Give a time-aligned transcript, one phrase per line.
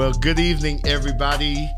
[0.00, 1.68] Well, good evening, everybody.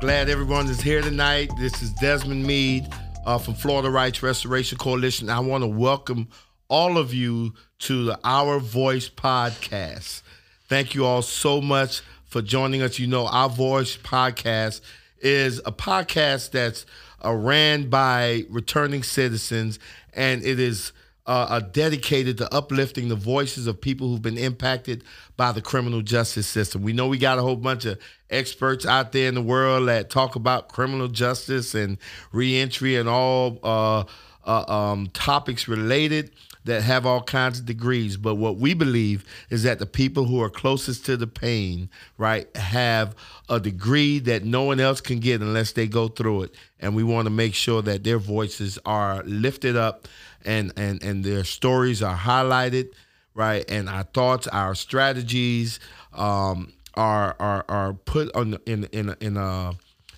[0.00, 1.50] Glad everyone is here tonight.
[1.58, 2.86] This is Desmond Meade
[3.26, 5.28] uh, from Florida Rights Restoration Coalition.
[5.28, 6.28] I want to welcome
[6.68, 10.22] all of you to the Our Voice podcast.
[10.68, 13.00] Thank you all so much for joining us.
[13.00, 14.80] You know, Our Voice podcast
[15.18, 16.86] is a podcast that's
[17.24, 19.80] uh, ran by returning citizens,
[20.14, 20.92] and it is
[21.26, 25.04] uh, are dedicated to uplifting the voices of people who've been impacted
[25.36, 26.82] by the criminal justice system.
[26.82, 27.98] We know we got a whole bunch of
[28.30, 31.98] experts out there in the world that talk about criminal justice and
[32.32, 34.04] reentry and all uh,
[34.44, 36.32] uh, um, topics related
[36.64, 38.16] that have all kinds of degrees.
[38.16, 42.54] But what we believe is that the people who are closest to the pain, right,
[42.56, 43.16] have
[43.48, 46.54] a degree that no one else can get unless they go through it.
[46.78, 50.08] And we want to make sure that their voices are lifted up
[50.44, 52.92] and and and their stories are highlighted,
[53.34, 53.64] right?
[53.70, 55.80] And our thoughts, our strategies
[56.12, 59.74] um, are are are put on in in in a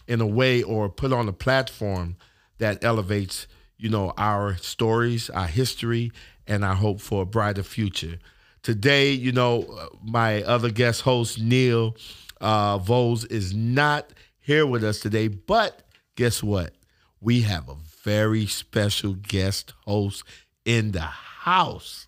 [0.07, 2.17] in a way or put on a platform
[2.59, 3.47] that elevates
[3.79, 6.13] you know our stories, our history,
[6.47, 8.19] and our hope for a brighter future.
[8.63, 11.97] Today, you know, my other guest host Neil
[12.41, 15.83] uh, Volz is not here with us today, but
[16.17, 16.73] guess what?
[17.21, 20.23] We have a very special guest host
[20.67, 22.07] in the house.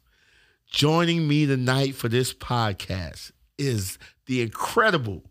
[0.71, 5.23] Joining me tonight for this podcast is the incredible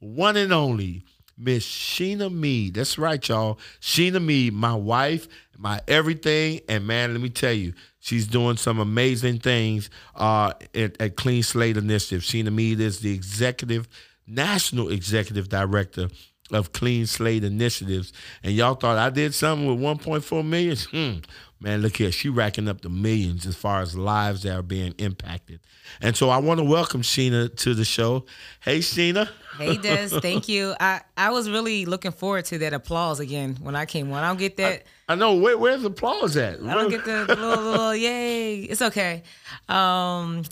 [0.00, 1.04] one and only
[1.36, 2.74] Miss Sheena Meade.
[2.74, 3.58] That's right, y'all.
[3.82, 5.28] Sheena Meade, my wife,
[5.58, 6.60] my everything.
[6.70, 11.42] And man, let me tell you, she's doing some amazing things uh, at, at Clean
[11.42, 12.22] Slate Initiative.
[12.22, 13.86] Sheena Meade is the executive,
[14.26, 16.08] national executive director
[16.52, 18.12] of Clean Slate Initiatives.
[18.42, 20.76] And y'all thought I did something with 1.4 million?
[20.90, 21.18] Hmm.
[21.60, 22.12] Man, look here.
[22.12, 25.58] She racking up the millions as far as lives that are being impacted.
[26.00, 28.26] And so I want to welcome Sheena to the show.
[28.60, 29.28] Hey, Sheena.
[29.56, 30.08] Hey, Des.
[30.20, 30.76] Thank you.
[30.78, 34.22] I, I was really looking forward to that applause again when I came on.
[34.22, 34.84] I don't get that.
[35.08, 35.34] I, I know.
[35.34, 36.60] Where, where's the applause at?
[36.62, 38.60] I don't get the, the little, little yay.
[38.60, 39.24] It's okay.
[39.68, 40.44] Um,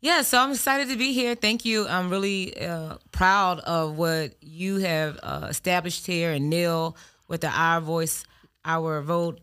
[0.00, 1.34] yeah, so I'm excited to be here.
[1.34, 1.86] Thank you.
[1.88, 7.48] I'm really uh, proud of what you have uh, established here and Neil with the
[7.48, 8.24] Our Voice,
[8.64, 9.40] Our Vote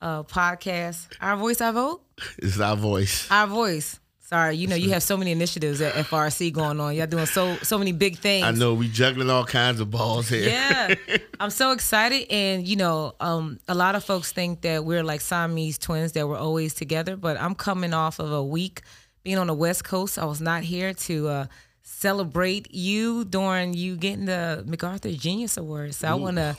[0.00, 1.08] uh, podcast.
[1.20, 2.02] Our Voice, Our Vote?
[2.38, 3.30] It's Our Voice.
[3.30, 4.00] Our Voice.
[4.20, 6.96] Sorry, you know you have so many initiatives at FRC going on.
[6.96, 8.44] Y'all doing so so many big things.
[8.44, 10.48] I know we juggling all kinds of balls here.
[10.48, 10.94] Yeah,
[11.40, 15.20] I'm so excited, and you know, um, a lot of folks think that we're like
[15.20, 17.16] Siamese twins that we're always together.
[17.16, 18.80] But I'm coming off of a week
[19.24, 20.18] being on the West Coast.
[20.18, 21.46] I was not here to uh,
[21.82, 25.94] celebrate you during you getting the MacArthur Genius Award.
[25.94, 26.10] So Ooh.
[26.10, 26.56] I want to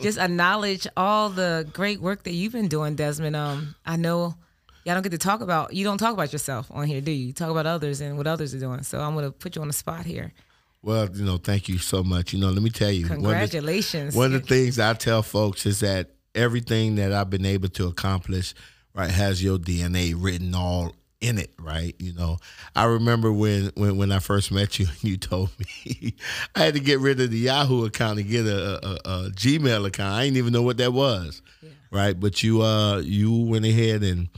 [0.00, 3.34] just acknowledge all the great work that you've been doing, Desmond.
[3.34, 4.34] Um, I know
[4.84, 7.28] y'all don't get to talk about you don't talk about yourself on here, do you?
[7.28, 8.82] You talk about others and what others are doing.
[8.82, 10.32] So I'm gonna put you on the spot here.
[10.82, 12.34] Well, you know, thank you so much.
[12.34, 14.14] You know, let me tell you, congratulations.
[14.14, 17.30] One of the, one of the things I tell folks is that everything that I've
[17.30, 18.54] been able to accomplish,
[18.94, 21.94] right, has your DNA written all in it, right?
[21.98, 22.36] You know,
[22.76, 26.14] I remember when when when I first met you, and you told me
[26.54, 29.86] I had to get rid of the Yahoo account and get a, a, a Gmail
[29.86, 30.14] account.
[30.14, 31.70] I didn't even know what that was, yeah.
[31.90, 32.18] right?
[32.18, 34.28] But you uh you went ahead and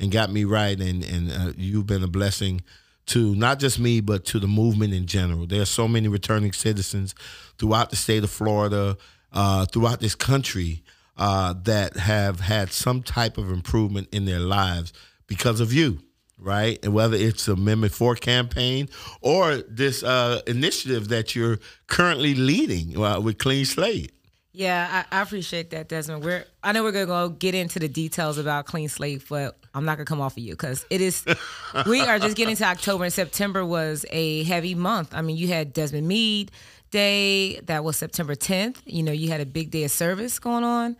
[0.00, 2.62] and got me right, and and uh, you've been a blessing
[3.06, 5.46] to not just me but to the movement in general.
[5.46, 7.14] There are so many returning citizens
[7.58, 8.96] throughout the state of Florida,
[9.32, 10.82] uh, throughout this country.
[11.20, 14.92] Uh, that have had some type of improvement in their lives
[15.26, 15.98] because of you
[16.38, 16.78] right?
[16.82, 18.88] And whether it's Amendment 4 campaign
[19.20, 24.12] or this uh, initiative that you're currently leading uh, with Clean Slate.
[24.52, 26.24] Yeah, I, I, appreciate that, Desmond.
[26.24, 29.84] We're I know we're gonna go get into the details about Clean Slate, but I'm
[29.84, 31.24] not gonna come off of you because it is.
[31.86, 35.14] we are just getting to October, and September was a heavy month.
[35.14, 36.50] I mean, you had Desmond Meade
[36.90, 38.78] Day, that was September 10th.
[38.86, 40.96] You know, you had a big day of service going on.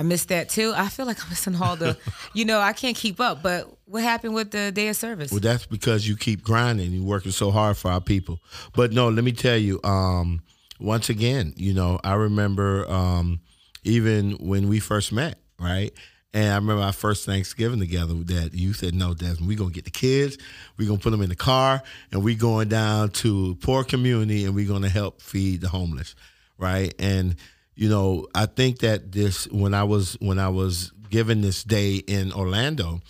[0.00, 0.72] I missed that too.
[0.74, 1.94] I feel like I'm missing all the,
[2.32, 3.42] you know, I can't keep up.
[3.42, 5.30] But what happened with the day of service?
[5.30, 6.90] Well, that's because you keep grinding.
[6.92, 8.40] You're working so hard for our people.
[8.74, 9.78] But no, let me tell you.
[9.84, 10.40] Um,
[10.80, 13.40] once again, you know, I remember um,
[13.84, 15.92] even when we first met, right?
[16.32, 19.74] And I remember our first Thanksgiving together that you said, no, Desmond, we're going to
[19.74, 20.38] get the kids,
[20.78, 24.46] we're going to put them in the car, and we're going down to poor community
[24.46, 26.14] and we're going to help feed the homeless,
[26.56, 26.94] right?
[26.98, 27.36] And
[27.80, 31.96] you know, I think that this when I was when I was given this day
[31.96, 33.00] in Orlando,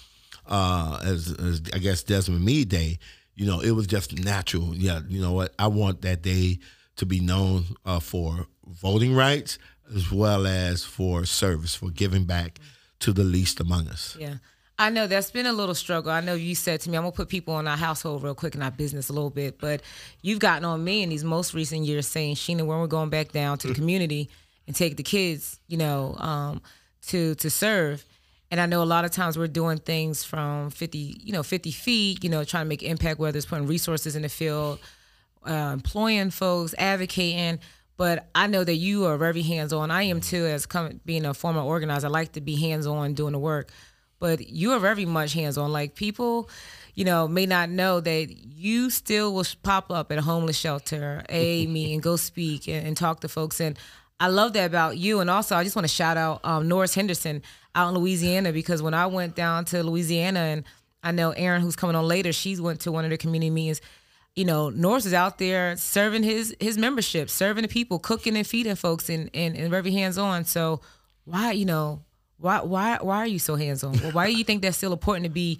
[0.47, 3.01] uh, as, as I guess Desmond Meade Day,
[3.35, 4.77] you know, it was just natural.
[4.77, 5.53] Yeah, you know what?
[5.59, 6.61] I want that day
[6.97, 9.59] to be known uh, for voting rights
[9.93, 12.61] as well as for service, for giving back
[13.01, 14.17] to the least among us.
[14.21, 14.35] Yeah.
[14.79, 16.13] I know that's been a little struggle.
[16.13, 18.55] I know you said to me, I'm gonna put people in our household real quick
[18.55, 19.83] in our business a little bit, but
[20.23, 23.33] you've gotten on me in these most recent years saying, Sheena, when we're going back
[23.33, 24.31] down to the community
[24.67, 26.63] and take the kids, you know, um,
[27.09, 28.05] to to serve.
[28.51, 31.71] And I know a lot of times we're doing things from 50, you know, 50
[31.71, 34.81] feet, you know, trying to make impact, whether it's putting resources in the field,
[35.47, 37.61] uh, employing folks, advocating.
[37.97, 39.93] But I know that you are very hands on.
[39.93, 40.67] I am too, as
[41.05, 42.09] being a former organizer.
[42.09, 43.71] I like to be hands on doing the work
[44.21, 45.73] but you are very much hands on.
[45.73, 46.49] Like people,
[46.95, 51.25] you know, may not know that you still will pop up at a homeless shelter,
[51.29, 53.61] a me, and go speak and, and, talk to folks.
[53.61, 53.79] And
[54.21, 55.21] I love that about you.
[55.21, 57.43] And also, I just want to shout out um, Norris Henderson
[57.75, 60.65] out in Louisiana because when I went down to Louisiana, and
[61.03, 63.81] I know Erin, who's coming on later, she went to one of the community meetings.
[64.37, 68.47] You know, Norris is out there serving his his membership, serving the people, cooking and
[68.47, 70.45] feeding folks, and and, and very hands on.
[70.45, 70.83] So
[71.25, 72.03] why, you know,
[72.37, 73.97] why why why are you so hands on?
[74.13, 75.59] why do you think that's still important to be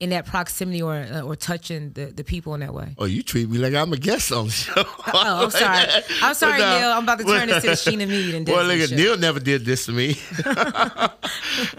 [0.00, 2.94] in that proximity or uh, or touching the, the people in that way?
[2.98, 4.72] Oh, you treat me like I'm a guest on the show.
[4.76, 6.02] oh, I'm sorry.
[6.22, 6.90] I'm sorry, Neil.
[6.90, 8.54] I'm about to turn this to Sheena Meade and this.
[8.54, 10.16] Well, look, Neil never did this to me,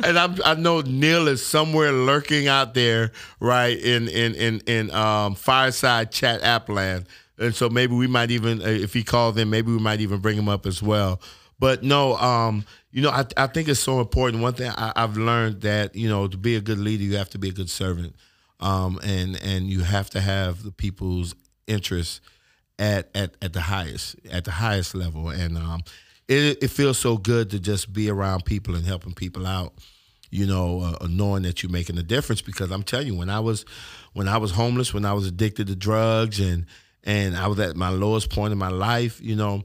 [0.04, 4.92] and I'm, i know Neil is somewhere lurking out there, right in in in in
[4.92, 7.06] um, fireside chat app land,
[7.38, 10.20] and so maybe we might even, uh, if he calls in, maybe we might even
[10.20, 11.22] bring him up as well.
[11.58, 14.42] But no, um, you know, I, I think it's so important.
[14.42, 17.30] One thing I, have learned that you know to be a good leader, you have
[17.32, 18.16] to be a good servant,
[18.60, 21.36] um, and and you have to have the people's
[21.68, 22.22] interests
[22.80, 25.30] at at at the highest at the highest level.
[25.30, 25.82] And um,
[26.28, 29.74] it it feels so good to just be around people and helping people out.
[30.32, 32.42] You know, uh, knowing that you're making a difference.
[32.42, 33.66] Because I'm telling you, when I was
[34.14, 36.66] when I was homeless, when I was addicted to drugs, and
[37.04, 39.64] and I was at my lowest point in my life, you know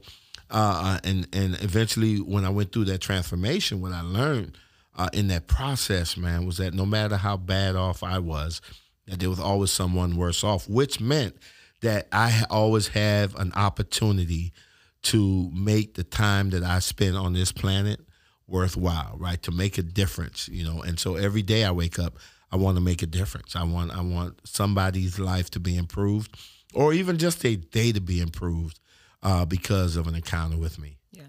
[0.49, 4.57] uh, and and eventually, when I went through that transformation, what I learned
[4.95, 8.61] uh, in that process, man, was that no matter how bad off I was,
[9.07, 11.37] that there was always someone worse off, which meant
[11.81, 14.53] that I always have an opportunity
[15.03, 17.99] to make the time that I spend on this planet
[18.47, 19.41] worthwhile, right?
[19.43, 20.81] To make a difference, you know.
[20.81, 22.17] And so every day I wake up,
[22.51, 23.55] I want to make a difference.
[23.55, 26.35] I want I want somebody's life to be improved,
[26.73, 28.79] or even just a day to be improved
[29.25, 30.97] uh, because of an encounter with me.
[31.11, 31.23] Yeah,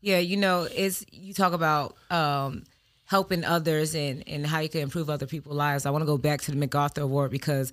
[0.00, 0.18] yeah.
[0.18, 2.64] You know, it's you talk about um,
[3.06, 5.86] helping others and and how you can improve other people's lives.
[5.86, 7.72] I want to go back to the MacArthur Award because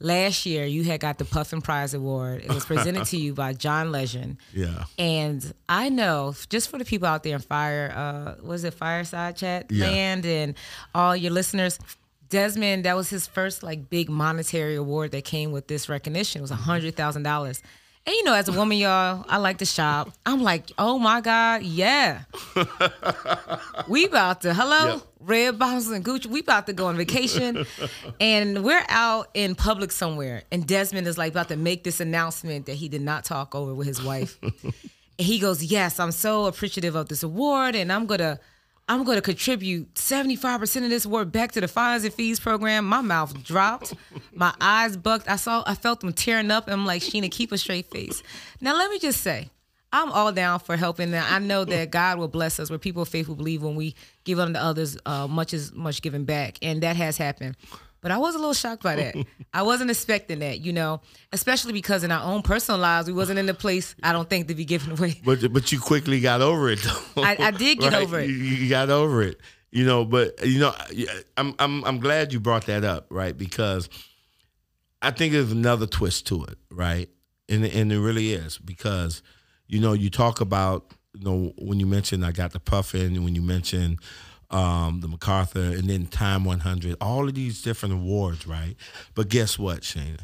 [0.00, 2.42] last year you had got the Puffin Prize Award.
[2.42, 4.36] It was presented to you by John Legend.
[4.54, 4.84] Yeah.
[4.98, 9.36] And I know just for the people out there in fire, uh, was it Fireside
[9.36, 9.86] Chat yeah.
[9.86, 10.54] Land and
[10.94, 11.78] all your listeners.
[12.30, 16.40] Desmond, that was his first like big monetary award that came with this recognition.
[16.40, 17.62] It was a hundred thousand dollars.
[18.08, 20.10] And you know, as a woman, y'all, I like to shop.
[20.24, 22.22] I'm like, oh my God, yeah.
[23.88, 25.02] we about to, hello, yep.
[25.20, 26.24] red bottles and Gucci.
[26.24, 27.66] We about to go on vacation.
[28.20, 30.44] and we're out in public somewhere.
[30.50, 33.74] And Desmond is like about to make this announcement that he did not talk over
[33.74, 34.38] with his wife.
[34.42, 34.72] and
[35.18, 37.76] he goes, Yes, I'm so appreciative of this award.
[37.76, 38.40] And I'm gonna
[38.88, 42.86] I'm going to contribute 75% of this work back to the fines and fees program.
[42.86, 43.94] My mouth dropped.
[44.34, 45.28] My eyes bucked.
[45.28, 46.66] I saw, I felt them tearing up.
[46.66, 48.22] And I'm like, Sheena, keep a straight face.
[48.62, 49.50] Now, let me just say,
[49.92, 51.24] I'm all down for helping them.
[51.28, 53.94] I know that God will bless us where people of faith will believe when we
[54.24, 56.58] give unto others uh, much as much given back.
[56.62, 57.56] And that has happened.
[58.00, 59.16] But I was a little shocked by that.
[59.52, 61.00] I wasn't expecting that, you know,
[61.32, 64.48] especially because in our own personal lives, we wasn't in the place, I don't think,
[64.48, 65.20] to be given away.
[65.24, 67.22] But but you quickly got over it, though.
[67.22, 68.02] I, I did get right?
[68.02, 68.28] over it.
[68.28, 69.40] You, you, got over it,
[69.72, 70.04] you know.
[70.04, 70.74] But you know,
[71.36, 73.36] I'm I'm I'm glad you brought that up, right?
[73.36, 73.88] Because
[75.02, 77.08] I think there's another twist to it, right?
[77.48, 79.22] And and it really is because
[79.66, 83.34] you know you talk about you know when you mentioned I got the puffin, when
[83.34, 83.98] you mentioned
[84.50, 88.74] um, the MacArthur, and then Time 100, all of these different awards, right?
[89.14, 90.20] But guess what, Shana?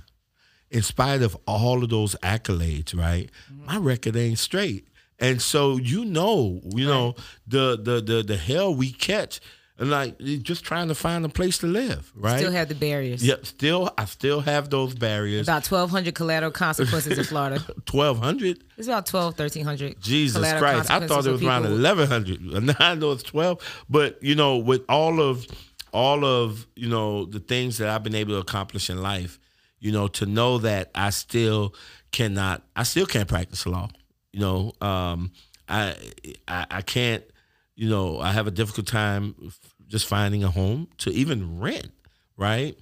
[0.70, 3.66] In spite of all of those accolades, right, mm-hmm.
[3.66, 4.88] my record ain't straight.
[5.20, 6.94] And so you know, you right.
[6.94, 7.14] know,
[7.46, 9.40] the the the the hell we catch
[9.78, 12.38] and like just trying to find a place to live, right?
[12.38, 13.24] Still have the barriers.
[13.24, 15.48] Yep, still I still have those barriers.
[15.48, 17.64] About twelve hundred collateral consequences in Florida.
[17.84, 18.62] Twelve hundred?
[18.76, 20.00] It's about 12, 1300.
[20.00, 20.90] Jesus Christ!
[20.90, 22.40] I thought it was around eleven hundred.
[22.64, 25.46] Now I know it's twelve, but you know, with all of
[25.92, 29.40] all of you know the things that I've been able to accomplish in life,
[29.80, 31.74] you know, to know that I still
[32.12, 33.88] cannot, I still can't practice law.
[34.32, 35.32] You know, um,
[35.68, 35.96] I,
[36.46, 37.24] I I can't
[37.74, 39.34] you know, I have a difficult time
[39.88, 41.90] just finding a home to even rent,
[42.36, 42.78] right?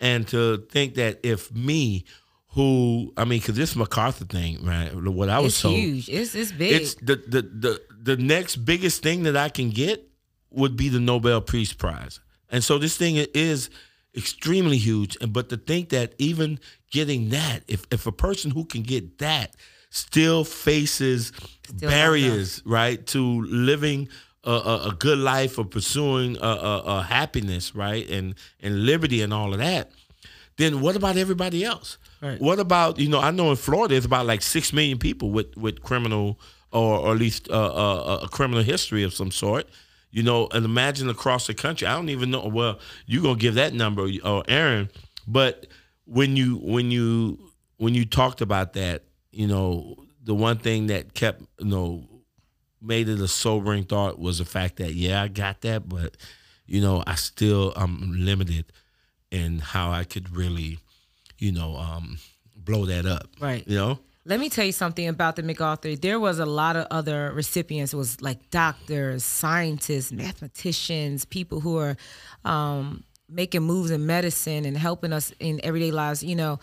[0.00, 2.04] And to think that if me,
[2.52, 4.94] who I mean, because this MacArthur thing, right?
[4.94, 6.08] What I was it's told, huge.
[6.08, 6.82] It's it's big.
[6.82, 10.08] It's the the the the next biggest thing that I can get
[10.50, 12.20] would be the Nobel Peace Prize.
[12.50, 13.70] And so this thing is
[14.16, 15.16] extremely huge.
[15.20, 16.58] And but to think that even
[16.90, 19.54] getting that, if if a person who can get that
[19.90, 21.32] still faces
[21.64, 24.08] still barriers, right, to living
[24.44, 29.34] a, a, a, good life or pursuing a, a, happiness, right, and and liberty and
[29.34, 29.90] all of that,
[30.56, 31.98] then what about everybody else?
[32.20, 32.40] Right.
[32.40, 33.20] What about you know?
[33.20, 36.38] I know in Florida it's about like six million people with with criminal
[36.72, 39.68] or, or at least uh, uh, a criminal history of some sort.
[40.10, 41.86] You know, and imagine across the country.
[41.86, 42.46] I don't even know.
[42.46, 44.88] Well, you're gonna give that number, or uh, Erin.
[45.26, 45.66] But
[46.06, 47.38] when you when you
[47.76, 49.02] when you talked about that,
[49.32, 52.07] you know, the one thing that kept you know
[52.80, 56.16] made it a sobering thought was the fact that yeah, I got that, but
[56.66, 58.66] you know, I still I'm limited
[59.30, 60.78] in how I could really,
[61.38, 62.18] you know, um,
[62.56, 63.28] blow that up.
[63.40, 63.66] Right.
[63.66, 63.98] You know.
[64.24, 65.96] Let me tell you something about the MacArthur.
[65.96, 67.94] There was a lot of other recipients.
[67.94, 71.96] It was like doctors, scientists, mathematicians, people who are
[72.44, 76.22] um, making moves in medicine and helping us in everyday lives.
[76.22, 76.58] You know,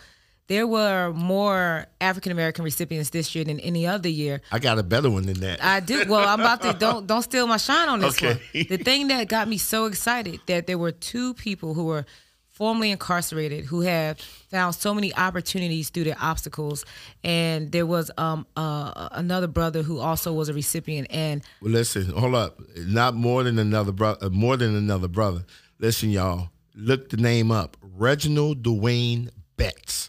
[0.48, 4.40] there were more African American recipients this year than any other year.
[4.52, 5.62] I got a better one than that.
[5.62, 6.04] I do.
[6.08, 8.40] Well, I'm about to don't don't steal my shine on this okay.
[8.54, 8.66] one.
[8.68, 12.06] The thing that got me so excited that there were two people who were
[12.56, 16.86] formerly incarcerated who have found so many opportunities through their obstacles
[17.22, 22.08] and there was um uh, another brother who also was a recipient and well listen
[22.12, 25.44] hold up not more than another brother uh, more than another brother
[25.80, 30.08] listen y'all look the name up reginald dwayne betts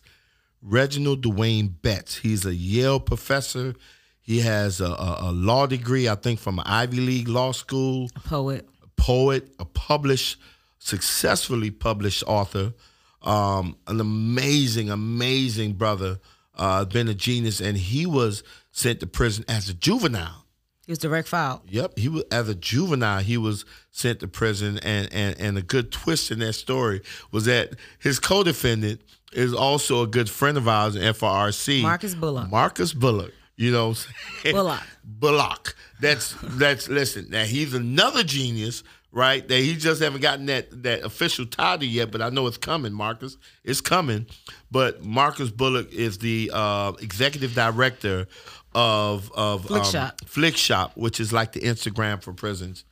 [0.62, 3.74] reginald dwayne betts he's a yale professor
[4.22, 8.10] he has a, a, a law degree i think from a ivy league law school
[8.16, 10.38] a poet a poet a published
[10.80, 12.74] successfully published author,
[13.22, 16.20] um, an amazing, amazing brother,
[16.56, 20.46] uh, been a genius, and he was sent to prison as a juvenile.
[20.86, 21.62] He was direct file.
[21.68, 23.20] Yep, he was as a juvenile.
[23.20, 27.46] He was sent to prison, and and and a good twist in that story was
[27.46, 29.02] that his co-defendant
[29.38, 32.50] is also a good friend of ours in FRC, Marcus Bullock.
[32.50, 33.34] Marcus Bullock.
[33.56, 33.96] You know,
[34.44, 34.82] Bullock.
[35.04, 35.76] Bullock.
[36.00, 37.30] That's that's listen.
[37.30, 39.48] Now he's another genius right?
[39.48, 42.94] That he just haven't gotten that that official title yet, but I know it's coming,
[42.94, 43.38] Marcus.
[43.64, 44.28] It's coming.
[44.70, 48.28] But Marcus Bullock is the uh, executive director
[48.76, 50.22] of of Flick um, Shop.
[50.22, 52.86] Flikshop, which is like the Instagram for prisons.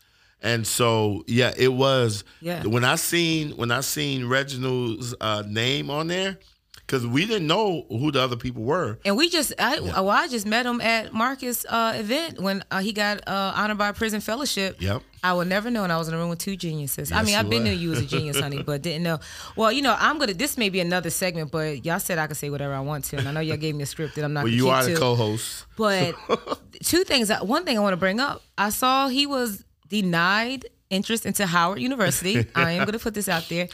[0.45, 2.23] And so, yeah, it was.
[2.39, 2.63] Yeah.
[2.63, 6.37] When I seen when I seen Reginald's uh, name on there,
[6.85, 8.99] because we didn't know who the other people were.
[9.03, 9.99] And we just, I, yeah.
[10.01, 13.79] well, I just met him at Marcus' uh, event when uh, he got uh, honored
[13.79, 14.79] by prison fellowship.
[14.79, 15.01] Yep.
[15.23, 17.09] I would never know, and I was in a room with two geniuses.
[17.09, 19.19] Yes, I mean, I've been knew you was a genius, honey, but didn't know.
[19.55, 20.35] Well, you know, I'm gonna.
[20.35, 23.17] This may be another segment, but y'all said I could say whatever I want to,
[23.17, 24.43] and I know y'all gave me a script that I'm not.
[24.43, 25.65] Well, you are the co-host.
[25.75, 26.13] But
[26.83, 27.31] two things.
[27.41, 28.43] One thing I want to bring up.
[28.55, 32.45] I saw he was denied interest into Howard University.
[32.55, 33.67] I am gonna put this out there.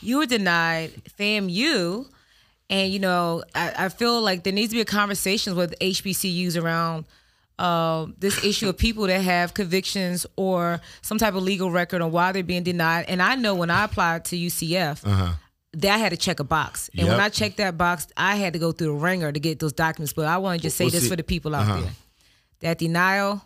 [0.00, 2.06] You were denied FAMU
[2.68, 6.60] and you know, I, I feel like there needs to be a conversation with HBCUs
[6.60, 7.06] around
[7.58, 12.12] uh, this issue of people that have convictions or some type of legal record on
[12.12, 13.06] why they're being denied.
[13.08, 15.32] And I know when I applied to UCF, uh-huh.
[15.74, 16.90] that I had to check a box.
[16.90, 17.10] And yep.
[17.10, 19.72] when I checked that box, I had to go through the ringer to get those
[19.72, 20.12] documents.
[20.12, 21.80] But I want to just say this for the people out uh-huh.
[21.80, 21.90] there:
[22.60, 23.42] that denial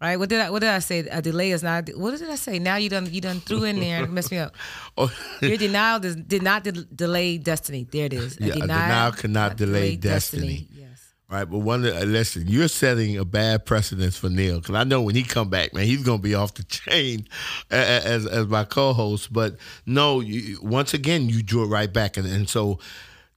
[0.00, 0.16] right?
[0.16, 1.00] What did I what did I say?
[1.00, 1.88] A delay is not.
[1.96, 2.58] What did I say?
[2.58, 4.54] Now you done you done threw in there and messed me up.
[4.96, 5.12] oh.
[5.40, 7.86] Your denial does, did not de- delay destiny.
[7.90, 8.38] There it is.
[8.38, 10.58] A yeah, denial, denial cannot delay, delay destiny.
[10.58, 10.68] destiny.
[10.72, 11.14] Yes.
[11.30, 15.00] Right, but one uh, listen, you're setting a bad precedence for Neil because I know
[15.00, 17.26] when he come back, man, he's gonna be off the chain
[17.70, 19.32] as as my co-host.
[19.32, 22.78] But no, you, once again, you drew it right back, and, and so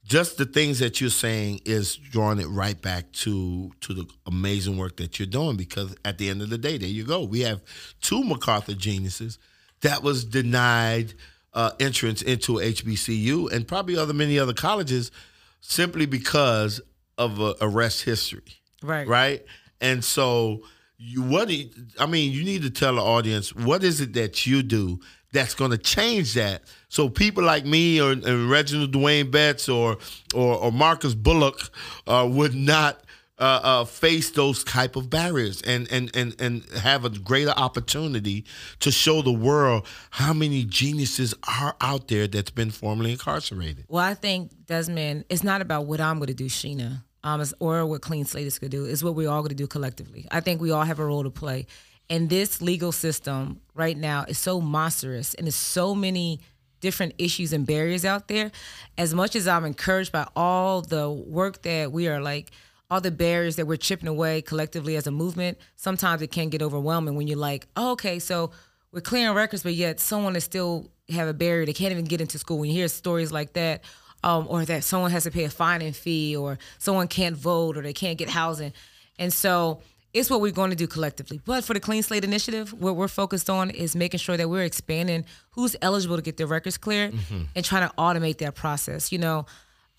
[0.07, 4.77] just the things that you're saying is drawing it right back to to the amazing
[4.77, 7.23] work that you're doing because at the end of the day there you go.
[7.23, 7.61] We have
[8.01, 9.37] two macarthur geniuses
[9.81, 11.13] that was denied
[11.53, 15.11] uh, entrance into hbcu and probably other many other colleges
[15.59, 16.79] simply because
[17.17, 18.43] of a arrest history.
[18.81, 19.07] Right.
[19.07, 19.45] Right?
[19.81, 20.61] And so
[20.97, 24.47] you what you, i mean you need to tell the audience what is it that
[24.47, 24.99] you do
[25.37, 26.63] that's going to change that.
[26.89, 29.97] So people like me or, Reginald Dwayne Betts or
[30.33, 31.69] or, or Marcus Bullock
[32.07, 33.03] uh, would not
[33.37, 38.45] uh, uh, face those type of barriers and, and and and have a greater opportunity
[38.79, 43.85] to show the world how many geniuses are out there that's been formerly incarcerated.
[43.87, 47.03] Well, I think Desmond, it's not about what I'm going to do, Sheena.
[47.23, 48.85] Um, or what Clean Slate is going to do.
[48.85, 50.27] It's what we're all going to do collectively.
[50.31, 51.65] I think we all have a role to play.
[52.09, 56.39] And this legal system right now is so monstrous and there's so many
[56.79, 58.51] different issues and barriers out there.
[58.97, 62.51] As much as I'm encouraged by all the work that we are like,
[62.89, 66.61] all the barriers that we're chipping away collectively as a movement, sometimes it can get
[66.61, 68.51] overwhelming when you're like, oh, okay, so
[68.91, 71.65] we're clearing records, but yet someone is still have a barrier.
[71.65, 72.59] They can't even get into school.
[72.59, 73.83] When you hear stories like that,
[74.23, 77.81] um, or that someone has to pay a fining fee, or someone can't vote, or
[77.81, 78.73] they can't get housing,
[79.19, 79.81] and so
[80.17, 81.39] it's what we're going to do collectively.
[81.45, 84.63] But for the Clean Slate Initiative, what we're focused on is making sure that we're
[84.63, 87.43] expanding who's eligible to get their records cleared mm-hmm.
[87.55, 89.11] and trying to automate that process.
[89.11, 89.45] You know,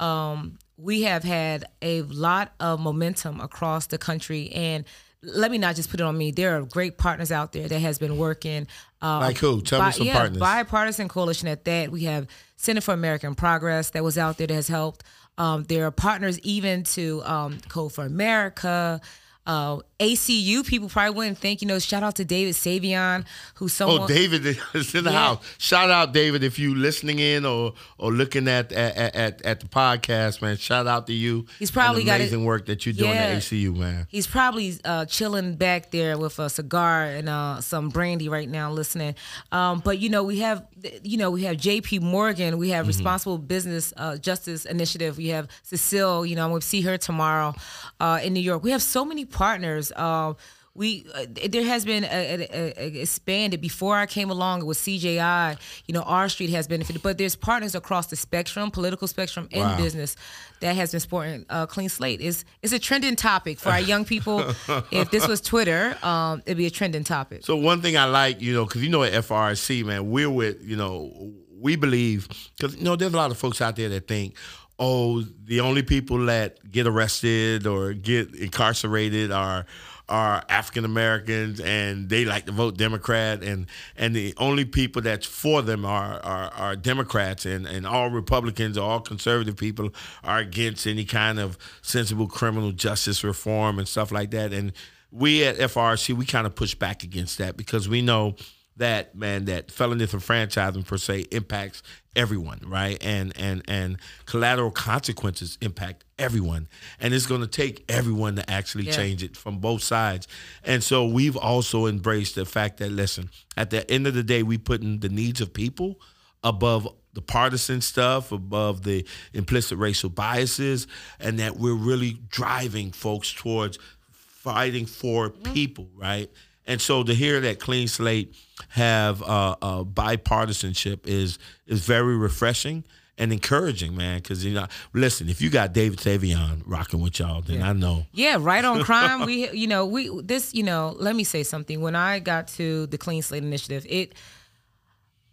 [0.00, 4.84] um, we have had a lot of momentum across the country and
[5.22, 6.30] let me not just put it on me.
[6.30, 8.68] There are great partners out there that has been working.
[9.02, 9.60] Um, like who?
[9.62, 10.38] Tell bi- me some yeah, partners.
[10.38, 11.90] Bipartisan coalition at that.
[11.90, 15.04] We have Center for American Progress that was out there that has helped.
[15.36, 19.00] Um, there are partners even to um, Code for America.
[19.48, 23.24] Uh, ACU people probably wouldn't think, you know, shout out to David Safavian,
[23.54, 24.02] who's someone.
[24.02, 25.18] Oh, David is in the yeah.
[25.18, 25.44] house.
[25.56, 29.66] Shout out, David, if you listening in or or looking at at, at, at the
[29.66, 30.58] podcast, man.
[30.58, 31.46] Shout out to you.
[31.58, 34.06] He's probably got amazing work that you're doing yeah, at ACU, man.
[34.10, 38.70] He's probably uh, chilling back there with a cigar and uh, some brandy right now,
[38.70, 39.14] listening.
[39.50, 40.66] Um, but you know, we have
[41.02, 42.00] you know we have J.P.
[42.00, 42.88] Morgan, we have mm-hmm.
[42.88, 46.26] Responsible Business uh, Justice Initiative, we have Cecile.
[46.26, 47.54] You know, I'm to see her tomorrow
[47.98, 48.62] uh, in New York.
[48.62, 49.92] We have so many partners.
[49.92, 50.36] Um,
[50.74, 54.78] we uh, there has been a, a, a expanded before I came along it with
[54.78, 55.58] CJI.
[55.86, 59.62] You know, our Street has benefited, but there's partners across the spectrum, political spectrum, and
[59.62, 59.76] wow.
[59.76, 60.16] business
[60.60, 62.20] that has been supporting uh, Clean Slate.
[62.20, 64.40] is is a trending topic for our young people.
[64.92, 67.44] if this was Twitter, um, it'd be a trending topic.
[67.44, 70.62] So one thing I like, you know, because you know at FRC, man, we're with
[70.62, 74.06] you know we believe because you know there's a lot of folks out there that
[74.06, 74.36] think
[74.78, 79.66] oh, the only people that get arrested or get incarcerated are
[80.08, 83.42] are African Americans and they like to vote Democrat.
[83.42, 83.66] And
[83.96, 87.44] and the only people that's for them are are, are Democrats.
[87.44, 89.90] And, and all Republicans all conservative people
[90.24, 94.52] are against any kind of sensible criminal justice reform and stuff like that.
[94.52, 94.72] And
[95.10, 98.36] we at FRC we kind of push back against that because we know
[98.78, 101.82] that man that felony disenfranchisement per se impacts
[102.16, 106.66] everyone right and and and collateral consequences impact everyone
[106.98, 108.92] and it's going to take everyone to actually yeah.
[108.92, 110.26] change it from both sides
[110.64, 114.42] and so we've also embraced the fact that listen at the end of the day
[114.42, 116.00] we putting the needs of people
[116.42, 120.86] above the partisan stuff above the implicit racial biases
[121.20, 123.78] and that we're really driving folks towards
[124.10, 125.52] fighting for mm-hmm.
[125.52, 126.30] people right
[126.68, 128.36] and so to hear that clean slate
[128.68, 132.84] have uh, uh, bipartisanship is is very refreshing
[133.16, 134.18] and encouraging, man.
[134.18, 137.70] Because you know, listen, if you got David Safavian rocking with y'all, then yeah.
[137.70, 138.06] I know.
[138.12, 139.26] Yeah, right on crime.
[139.26, 141.80] we, you know, we this, you know, let me say something.
[141.80, 144.14] When I got to the Clean Slate Initiative, it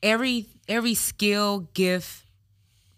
[0.01, 2.25] every every skill, gift,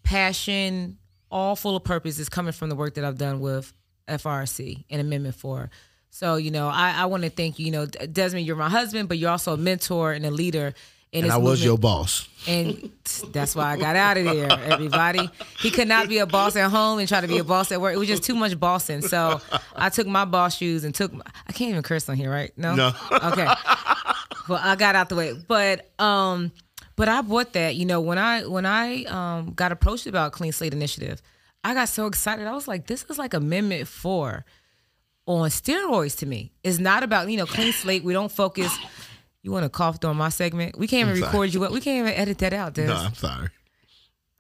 [0.04, 1.00] passion,
[1.32, 3.74] all full of purpose is coming from the work that I've done with
[4.08, 5.72] FRC and Amendment Four.
[6.18, 7.68] So, you know, I, I want to thank you.
[7.68, 10.74] You know, Desmond, you're my husband, but you're also a mentor and a leader.
[11.12, 12.28] In and I was your boss.
[12.48, 12.92] And
[13.32, 15.30] that's why I got out of there, everybody.
[15.60, 17.80] He could not be a boss at home and try to be a boss at
[17.80, 17.94] work.
[17.94, 19.04] It was just too much bossing.
[19.04, 19.40] So
[19.76, 21.14] I took my boss shoes and took,
[21.48, 22.52] I can't even curse on here, right?
[22.58, 22.74] No?
[22.74, 22.94] No.
[23.12, 23.48] Okay.
[24.50, 25.34] Well, I got out the way.
[25.34, 26.54] But, um,
[26.96, 30.54] but I bought that, you know, when I, when I, um, got approached about Clean
[30.54, 31.22] Slate Initiative,
[31.66, 32.48] I got so excited.
[32.48, 34.46] I was like, this is like Amendment 4
[35.28, 36.52] on steroids to me.
[36.64, 38.04] It's not about, you know, clean slate.
[38.04, 38.76] We don't focus.
[39.44, 40.78] You want to cough during my segment?
[40.78, 41.60] We can't even record you.
[41.60, 42.88] We can't even edit that out, Des.
[42.88, 43.50] No, I'm sorry.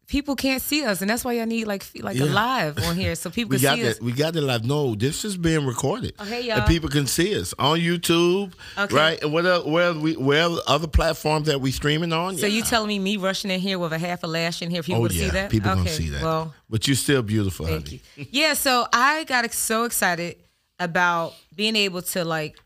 [0.07, 2.23] People can't see us, and that's why I need like like yeah.
[2.23, 4.01] a live on here so people we can got see that, us.
[4.01, 4.63] We got the live.
[4.63, 6.13] No, this is being recorded.
[6.17, 6.59] Oh, hey, y'all.
[6.59, 8.95] And people can see us on YouTube, okay.
[8.95, 9.21] right?
[9.21, 12.37] And where where we where other platforms that we streaming on.
[12.37, 12.55] So yeah.
[12.55, 14.81] you telling me me rushing in here with a half a lash in here?
[14.81, 15.25] People oh, would yeah.
[15.25, 15.51] see that.
[15.51, 15.79] People okay.
[15.79, 16.21] gonna see that.
[16.21, 17.65] Well, but you're still beautiful.
[17.65, 18.01] Thank honey.
[18.15, 18.25] you.
[18.31, 18.53] yeah.
[18.53, 20.37] So I got so excited
[20.79, 22.57] about being able to like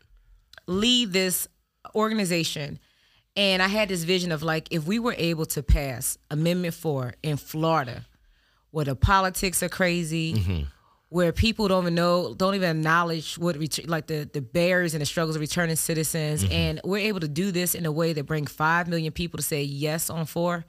[0.66, 1.48] lead this
[1.94, 2.78] organization
[3.36, 7.14] and I had this vision of like if we were able to pass Amendment 4
[7.22, 8.06] in Florida
[8.70, 10.62] where the politics are crazy, mm-hmm.
[11.08, 15.00] where people don't even know, don't even acknowledge what ret- like the the barriers and
[15.00, 16.52] the struggles of returning citizens mm-hmm.
[16.52, 19.42] and we're able to do this in a way that bring 5 million people to
[19.42, 20.64] say yes on 4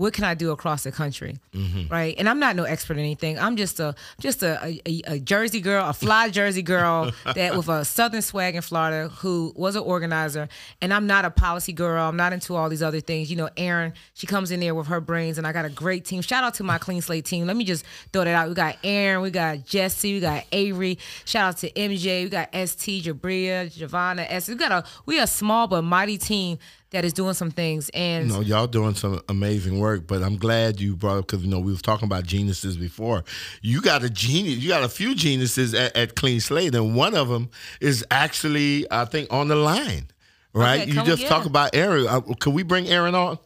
[0.00, 1.92] what can I do across the country, mm-hmm.
[1.92, 2.14] right?
[2.16, 3.38] And I'm not no expert in anything.
[3.38, 7.68] I'm just a just a, a, a Jersey girl, a fly Jersey girl that with
[7.68, 10.48] a Southern swag in Florida who was an organizer.
[10.80, 12.08] And I'm not a policy girl.
[12.08, 13.30] I'm not into all these other things.
[13.30, 16.06] You know, Erin, she comes in there with her brains, and I got a great
[16.06, 16.22] team.
[16.22, 17.46] Shout out to my clean slate team.
[17.46, 18.48] Let me just throw that out.
[18.48, 20.98] We got Erin, we got Jesse, we got Avery.
[21.26, 23.04] Shout out to MJ, we got St.
[23.04, 24.48] Jabria, Giovanna, S.
[24.48, 26.58] We got a we a small but mighty team
[26.90, 27.88] that is doing some things.
[27.90, 30.06] And you know, y'all doing some amazing work.
[30.06, 33.24] But I'm glad you brought up because you know we was talking about geniuses before.
[33.62, 34.58] You got a genius.
[34.58, 37.50] You got a few geniuses at, at Clean Slate, and one of them
[37.80, 40.08] is actually I think on the line
[40.52, 40.82] right?
[40.82, 41.28] Okay, you just yeah.
[41.28, 42.06] talk about Erin.
[42.06, 43.38] Uh, can we bring Erin on?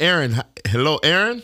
[0.00, 1.42] Erin, hello, Erin.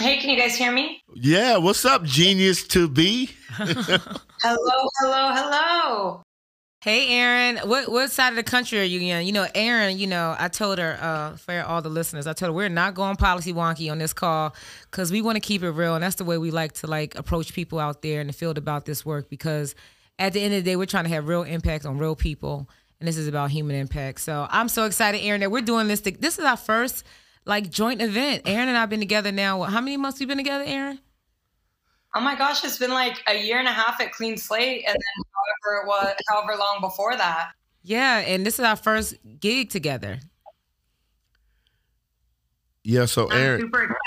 [0.00, 1.02] Hey, can you guys hear me?
[1.14, 3.30] Yeah, what's up, genius to be?
[4.42, 6.22] Hello, hello, hello.
[6.86, 9.26] Hey, Erin, what what side of the country are you in?
[9.26, 9.98] You know, Erin.
[9.98, 12.94] You know, I told her uh, for all the listeners, I told her we're not
[12.94, 14.54] going policy wonky on this call
[14.88, 17.16] because we want to keep it real, and that's the way we like to like
[17.16, 19.28] approach people out there in the field about this work.
[19.28, 19.74] Because
[20.20, 22.70] at the end of the day, we're trying to have real impact on real people,
[23.00, 24.20] and this is about human impact.
[24.20, 26.02] So I'm so excited, Erin, that we're doing this.
[26.02, 27.04] This is our first
[27.44, 28.42] like joint event.
[28.46, 29.62] Erin and I've been together now.
[29.62, 31.00] How many months we been together, Erin?
[32.16, 34.94] Oh my gosh, it's been like a year and a half at Clean Slate, and
[34.94, 37.50] then however it was, however long before that.
[37.82, 40.20] Yeah, and this is our first gig together.
[42.82, 43.98] Yeah, so I'm Erin, super excited.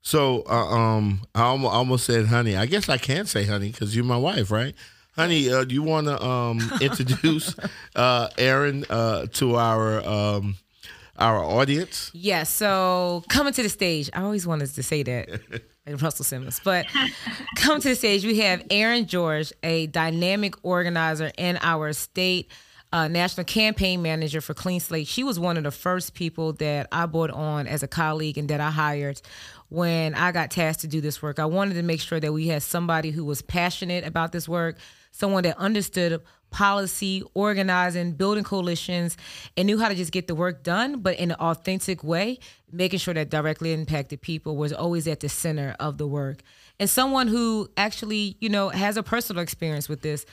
[0.00, 2.56] so uh, um, I almost said honey.
[2.56, 4.74] I guess I can say honey because you're my wife, right?
[5.14, 7.54] Honey, uh, do you want to um, introduce
[7.94, 10.56] uh, Erin uh, to our um,
[11.18, 12.10] our audience?
[12.14, 15.28] Yeah, so coming to the stage, I always wanted to say that,
[15.86, 16.60] like Russell Simmons.
[16.64, 16.86] But
[17.56, 22.50] coming to the stage, we have Erin George, a dynamic organizer in our state,
[22.92, 25.08] uh, national campaign manager for Clean Slate.
[25.08, 28.48] She was one of the first people that I brought on as a colleague and
[28.50, 29.20] that I hired
[29.68, 31.40] when I got tasked to do this work.
[31.40, 34.78] I wanted to make sure that we had somebody who was passionate about this work,
[35.10, 36.22] someone that understood
[36.54, 39.16] policy, organizing, building coalitions,
[39.56, 42.38] and knew how to just get the work done, but in an authentic way,
[42.70, 46.42] making sure that directly impacted people was always at the center of the work.
[46.78, 50.26] And someone who actually, you know, has a personal experience with this.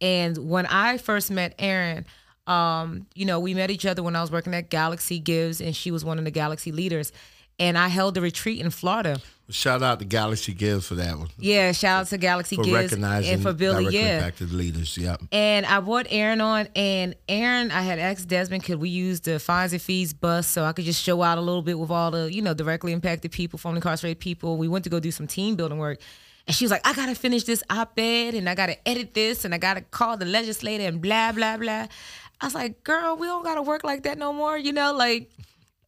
[0.00, 2.06] And when I first met Erin,
[2.48, 5.76] um, you know, we met each other when I was working at Galaxy Gives, and
[5.76, 7.12] she was one of the Galaxy leaders.
[7.58, 9.20] And I held a retreat in Florida.
[9.50, 11.28] Shout out to Galaxy Gives for that one.
[11.38, 13.86] Yeah, shout out to Galaxy For Gives recognizing and for Billy.
[13.94, 14.98] Yeah, impacted leaders.
[14.98, 15.22] Yep.
[15.32, 19.38] and I brought Erin on, and Erin, I had asked Desmond, could we use the
[19.38, 22.10] fines and fees bus so I could just show out a little bit with all
[22.10, 24.58] the, you know, directly impacted people, formerly incarcerated people.
[24.58, 25.98] We went to go do some team building work.
[26.46, 29.54] And she was like, I gotta finish this op-ed and I gotta edit this and
[29.54, 31.86] I gotta call the legislator and blah, blah, blah.
[32.40, 35.30] I was like, girl, we don't gotta work like that no more, you know, like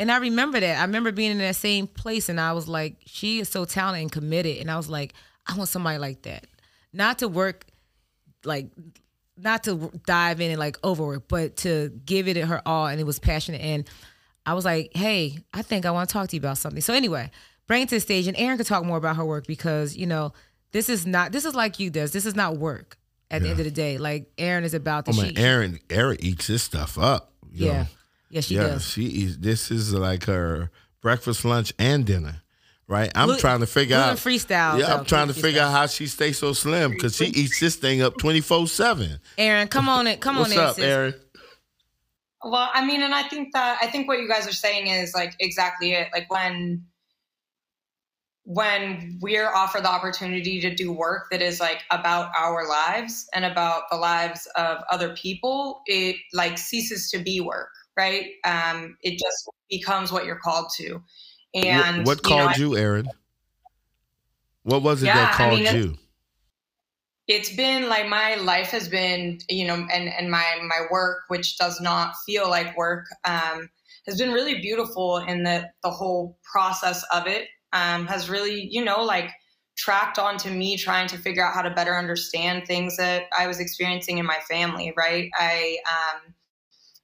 [0.01, 0.79] and I remember that.
[0.79, 4.01] I remember being in that same place and I was like, she is so talented
[4.01, 4.57] and committed.
[4.57, 5.13] And I was like,
[5.47, 6.47] I want somebody like that.
[6.95, 7.67] Not to work
[8.45, 8.71] like
[9.37, 13.05] not to dive in and like overwork, but to give it her all and it
[13.05, 13.61] was passionate.
[13.61, 13.87] And
[14.47, 16.81] I was like, hey, I think I want to talk to you about something.
[16.81, 17.31] So anyway,
[17.67, 20.07] bring it to the stage and Erin could talk more about her work because, you
[20.07, 20.33] know,
[20.73, 22.13] this is not this is like you does.
[22.13, 22.97] This is not work
[23.31, 23.99] at the end of the day.
[23.99, 27.35] Like Erin is about the Oh man, she- Erin, Erin eats this stuff up.
[27.53, 27.73] Yeah.
[27.73, 27.87] know.
[28.31, 28.87] Yeah, she yeah, does.
[28.88, 29.37] she eats.
[29.37, 30.71] This is like her
[31.03, 32.43] breakfast, lunch, and dinner.
[32.87, 34.16] Right, I'm Gluten- trying to figure gluten out.
[34.19, 37.14] freestyle, Yeah, though, I'm trying to gluten figure out how she stays so slim because
[37.14, 39.21] she eats this thing up 24 seven.
[39.38, 40.21] Erin, come on it.
[40.21, 40.85] Come What's on in, up, sis.
[40.85, 41.14] Erin?
[42.43, 45.14] Well, I mean, and I think that I think what you guys are saying is
[45.14, 46.09] like exactly it.
[46.12, 46.85] Like when
[48.45, 53.45] when we're offered the opportunity to do work that is like about our lives and
[53.45, 57.69] about the lives of other people, it like ceases to be work,
[58.01, 58.27] right?
[58.45, 61.03] Um, it just becomes what you're called to.
[61.55, 63.11] And what, what you know, called I- you, Erin?
[64.63, 65.99] What was it Yeah, that I called mean, it- you?
[67.27, 71.57] it's been like my life has been you know and and my my work which
[71.59, 73.69] does not feel like work um
[74.07, 78.85] has been really beautiful in that the whole process of it um has really you
[78.85, 79.31] know like
[79.77, 83.61] tracked onto me trying to figure out how to better understand things that i was
[83.61, 86.35] experiencing in my family right i um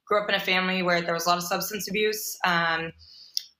[0.07, 2.91] grew up in a family where there was a lot of substance abuse um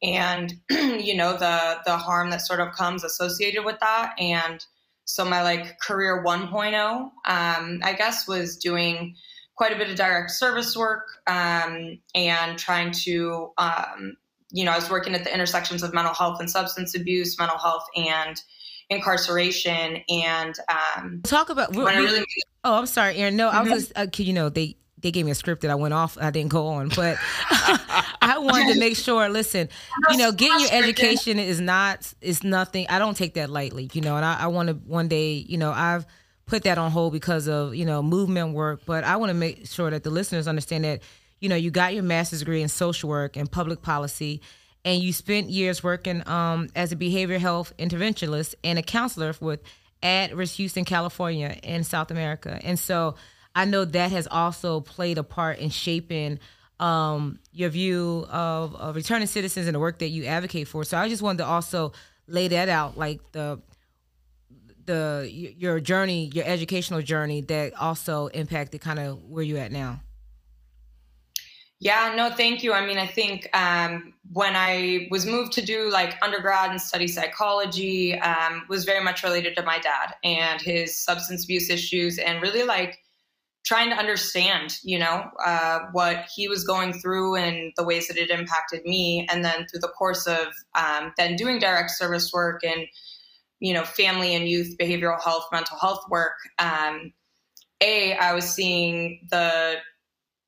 [0.02, 4.66] and you know the the harm that sort of comes associated with that and
[5.06, 7.12] so my like career 1.0 um,
[7.84, 9.16] i guess was doing
[9.56, 14.16] quite a bit of direct service work um, and trying to um,
[14.52, 17.58] you know i was working at the intersections of mental health and substance abuse mental
[17.58, 18.42] health and
[18.90, 21.76] incarceration and um, Talk about.
[21.76, 22.26] we- really
[22.64, 23.36] oh, I'm sorry, Erin.
[23.36, 25.76] No, I was just, uh, you know, they they gave me a script that I
[25.76, 26.18] went off.
[26.20, 27.18] I didn't go on, but
[28.22, 29.30] I wanted to make sure.
[29.30, 29.70] Listen,
[30.10, 32.88] you know, getting your education is not is nothing.
[32.90, 35.58] I don't take that lightly, you know, and I, I want to one day, you
[35.58, 36.06] know, I've
[36.48, 39.68] put that on hold because of you know movement work, but I want to make
[39.68, 41.02] sure that the listeners understand that
[41.40, 44.42] you know you got your master's degree in social work and public policy.
[44.86, 49.60] And you spent years working um, as a behavioral health interventionist and a counselor with
[50.02, 52.58] at risk Houston, California, in South America.
[52.64, 53.16] And so
[53.58, 56.38] I know that has also played a part in shaping
[56.80, 60.84] um, your view of, of returning citizens and the work that you advocate for.
[60.84, 61.92] So I just wanted to also
[62.28, 63.60] lay that out, like the
[64.86, 70.02] the your journey, your educational journey that also impacted kind of where you're at now.
[71.80, 72.74] Yeah, no, thank you.
[72.74, 77.08] I mean, I think um, when I was moved to do like undergrad and study
[77.08, 82.40] psychology, um, was very much related to my dad and his substance abuse issues, and
[82.40, 83.00] really like
[83.68, 88.16] trying to understand, you know, uh, what he was going through and the ways that
[88.16, 89.28] it impacted me.
[89.30, 92.88] And then through the course of um, then doing direct service work and,
[93.60, 97.12] you know, family and youth behavioral health, mental health work, um,
[97.82, 99.76] A, I was seeing the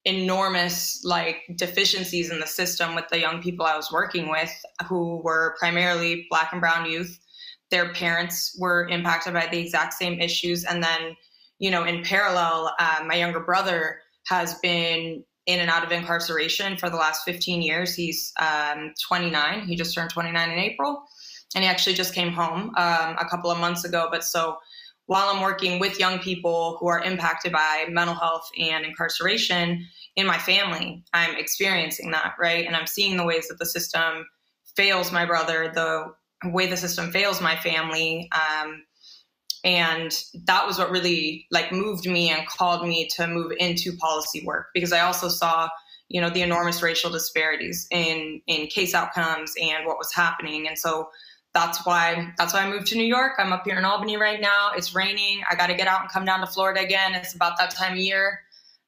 [0.05, 4.51] enormous like deficiencies in the system with the young people I was working with
[4.87, 7.19] who were primarily black and brown youth.
[7.69, 10.63] Their parents were impacted by the exact same issues.
[10.63, 11.17] And then,
[11.59, 16.77] you know, in parallel, uh, my younger brother has been in and out of incarceration
[16.77, 17.95] for the last 15 years.
[17.95, 19.67] He's um, 29.
[19.67, 21.03] He just turned 29 in April.
[21.55, 24.07] And he actually just came home um, a couple of months ago.
[24.11, 24.57] But so
[25.07, 30.27] while I'm working with young people who are impacted by mental health and incarceration in
[30.27, 32.67] my family, I'm experiencing that, right?
[32.67, 34.27] And I'm seeing the ways that the system
[34.75, 36.13] fails my brother, the
[36.51, 38.29] way the system fails my family.
[38.31, 38.83] Um,
[39.63, 44.43] and that was what really like moved me and called me to move into policy
[44.45, 45.69] work because I also saw
[46.07, 50.77] you know the enormous racial disparities in in case outcomes and what was happening and
[50.77, 51.09] so
[51.53, 53.33] that's why that's why I moved to New York.
[53.39, 54.71] I'm up here in Albany right now.
[54.75, 55.41] It's raining.
[55.49, 57.15] I got to get out and come down to Florida again.
[57.15, 58.41] It's about that time of year.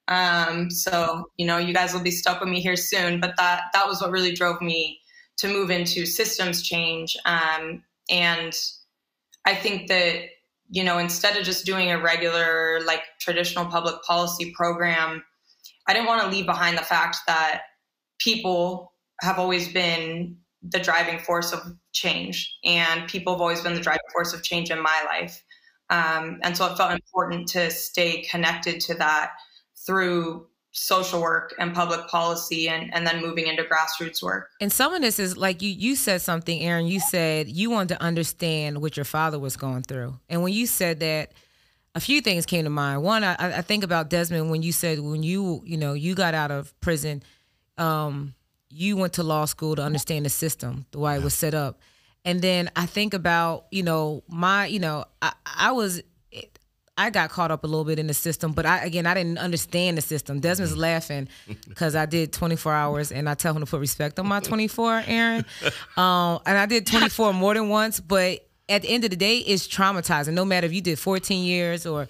[0.08, 3.20] Um, so you know, you guys will be stuck with me here soon.
[3.20, 5.00] But that that was what really drove me
[5.38, 7.16] to move into systems change.
[7.24, 8.54] Um, and
[9.44, 10.26] I think that
[10.72, 15.22] you know, instead of just doing a regular like traditional public policy program,
[15.86, 17.60] I didn't want to leave behind the fact that
[18.18, 21.60] people have always been the driving force of
[21.92, 25.44] change, and people have always been the driving force of change in my life.
[25.90, 29.32] Um, and so it felt important to stay connected to that
[29.86, 34.50] through social work and public policy and, and then moving into grassroots work.
[34.60, 36.86] And some of this is like you you said something, Erin.
[36.86, 40.18] You said you wanted to understand what your father was going through.
[40.28, 41.32] And when you said that,
[41.94, 43.02] a few things came to mind.
[43.02, 46.32] One, I, I think about Desmond when you said when you, you know, you got
[46.34, 47.22] out of prison,
[47.76, 48.34] um,
[48.70, 51.80] you went to law school to understand the system, the way it was set up.
[52.24, 56.02] And then I think about, you know, my, you know, I, I was,
[57.02, 59.38] I got caught up a little bit in the system, but I, again, I didn't
[59.38, 60.38] understand the system.
[60.38, 61.28] Desmond's laughing
[61.68, 65.02] because I did 24 hours and I tell him to put respect on my 24,
[65.06, 65.44] Erin.
[65.96, 69.38] Um, and I did 24 more than once, but at the end of the day,
[69.38, 70.34] it's traumatizing.
[70.34, 72.06] No matter if you did 14 years or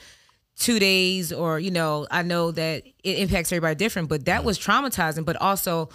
[0.56, 4.58] two days or, you know, I know that it impacts everybody different, but that was
[4.58, 5.24] traumatizing.
[5.24, 5.88] But also,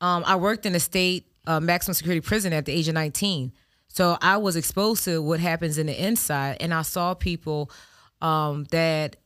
[0.00, 3.52] um, I worked in a state uh, maximum security prison at the age of 19.
[3.92, 7.70] So I was exposed to what happens in the inside, and I saw people
[8.20, 9.16] um, that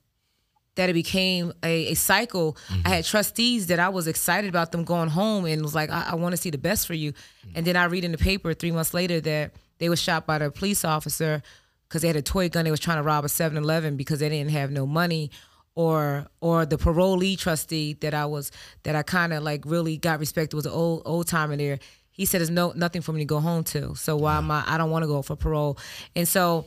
[0.76, 2.56] that it became a, a cycle.
[2.68, 2.80] Mm-hmm.
[2.84, 6.08] I had trustees that I was excited about them going home and was like, I,
[6.10, 7.12] I want to see the best for you.
[7.12, 7.50] Mm-hmm.
[7.54, 10.38] And then I read in the paper three months later that they were shot by
[10.38, 11.42] the police officer
[11.88, 12.64] because they had a toy gun.
[12.64, 15.30] They was trying to rob a 7-Eleven because they didn't have no money
[15.76, 18.52] or or the parolee trustee that I was
[18.84, 21.80] that I kind of like really got respected was an old old timer there.
[22.10, 23.94] He said there's no nothing for me to go home to.
[23.96, 25.78] So why am I I don't want to go for parole.
[26.14, 26.66] And so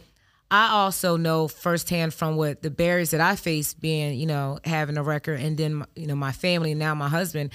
[0.49, 4.97] I also know firsthand from what the barriers that I face being, you know, having
[4.97, 7.51] a record and then you know my family now my husband.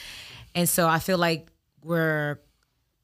[0.54, 1.48] And so I feel like
[1.82, 2.38] we're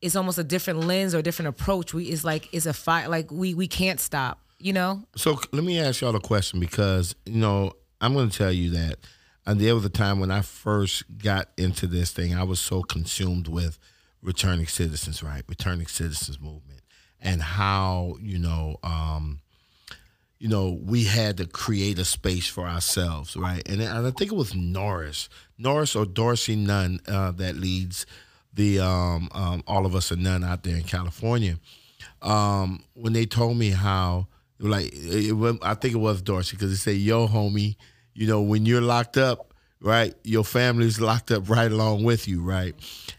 [0.01, 1.92] it's almost a different lens or different approach.
[1.94, 5.03] We is like it's a fight like we we can't stop, you know?
[5.16, 8.70] So let me ask y'all a question because, you know, I'm going to tell you
[8.70, 8.98] that.
[9.46, 12.83] And there was a time when I first got into this thing, I was so
[12.83, 13.79] consumed with
[14.22, 15.42] returning citizens, right?
[15.48, 16.83] Returning citizens movement
[17.20, 19.40] and how, you know, um,
[20.38, 23.66] you know, we had to create a space for ourselves, right?
[23.68, 28.07] And, and I think it was Norris, Norris or Dorsey Nunn uh, that leads
[28.55, 31.59] the um, um, All of Us or None out there in California.
[32.22, 34.29] Um, when they told me how
[34.61, 37.77] like it, I think it was Dorsey because they say, "Yo, homie,
[38.14, 40.14] you know when you're locked up, right?
[40.24, 42.74] Your family's locked up right along with you, right?"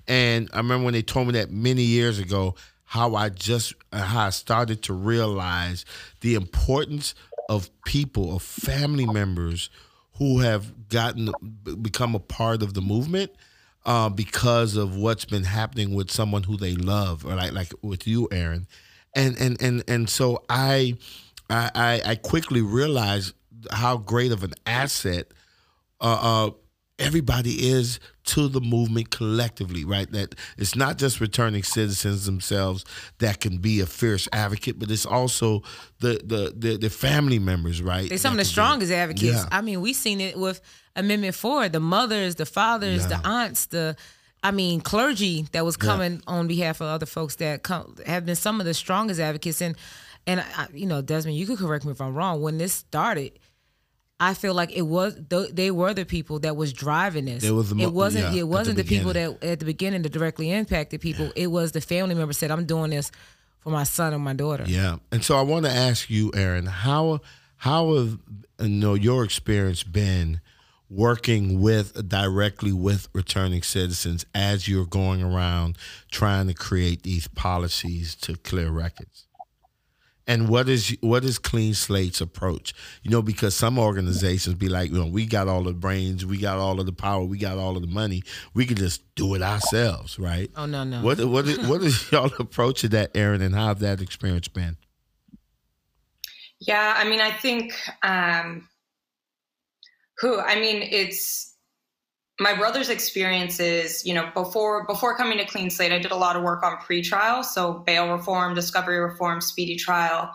[0.08, 2.56] And I remember when they told me that many years ago,
[2.90, 5.86] how I just how I started to realize
[6.22, 7.14] the importance
[7.48, 9.70] of people, of family members
[10.16, 11.32] who have gotten
[11.84, 13.32] become a part of the movement
[13.86, 18.08] uh, because of what's been happening with someone who they love, or like like with
[18.08, 18.66] you, Erin,
[19.16, 20.98] and and and and so I
[21.48, 23.34] I, I, quickly realized
[23.72, 25.28] how great of an asset
[26.02, 26.52] uh, uh,
[27.00, 30.12] everybody is to the movement collectively, right?
[30.12, 32.86] That it's not just returning citizens themselves
[33.20, 35.64] that can be a fierce advocate, but it's also
[36.00, 38.08] the the the, the family members, right?
[38.10, 39.24] They're some that of the can be- strongest advocates.
[39.44, 39.46] Yeah.
[39.52, 40.62] I mean, we seen it with
[40.96, 43.08] Amendment Four, the mothers, the fathers, Yeah.
[43.22, 43.96] the aunts, the
[44.42, 48.36] I mean, clergy that was coming on behalf of other folks that come, have been
[48.38, 49.62] some of the strongest advocates.
[49.62, 49.76] And
[50.28, 52.42] and I, you know, Desmond, you could correct me if I'm wrong.
[52.42, 53.40] When this started,
[54.20, 57.44] I feel like it was th- they were the people that was driving this.
[57.44, 60.02] It was the it wasn't yeah, it the wasn't the, people that at the beginning
[60.02, 61.32] that directly impacted people.
[61.36, 63.12] It was the family member said, "I'm doing this
[63.60, 66.66] for my son and my daughter." Yeah, and so I want to ask you, Erin,
[66.66, 67.22] how
[67.58, 68.18] how have
[68.60, 70.42] uh, you know your experience been
[70.90, 75.78] working with directly with returning citizens as you're going around
[76.12, 79.29] trying to create these policies to clear records?
[80.30, 82.76] And what is what is Clean Slate's approach?
[83.02, 86.38] You know, because some organizations be like, you know, we got all the brains, we
[86.38, 88.22] got all of the power, we got all of the money,
[88.54, 90.52] we can just do it ourselves, right?
[90.56, 91.02] Oh no no.
[91.02, 94.48] What what is, what is y'all approach to that, Erin, and how have that experience
[94.48, 94.78] been?
[96.60, 98.70] Yeah, I mean, I think um,
[100.20, 101.56] who I mean, it's
[102.40, 104.06] my brother's experiences.
[104.06, 106.78] You know, before before coming to Clean Slate, I did a lot of work on
[106.78, 110.32] pretrial, so bail reform, discovery reform, speedy trial.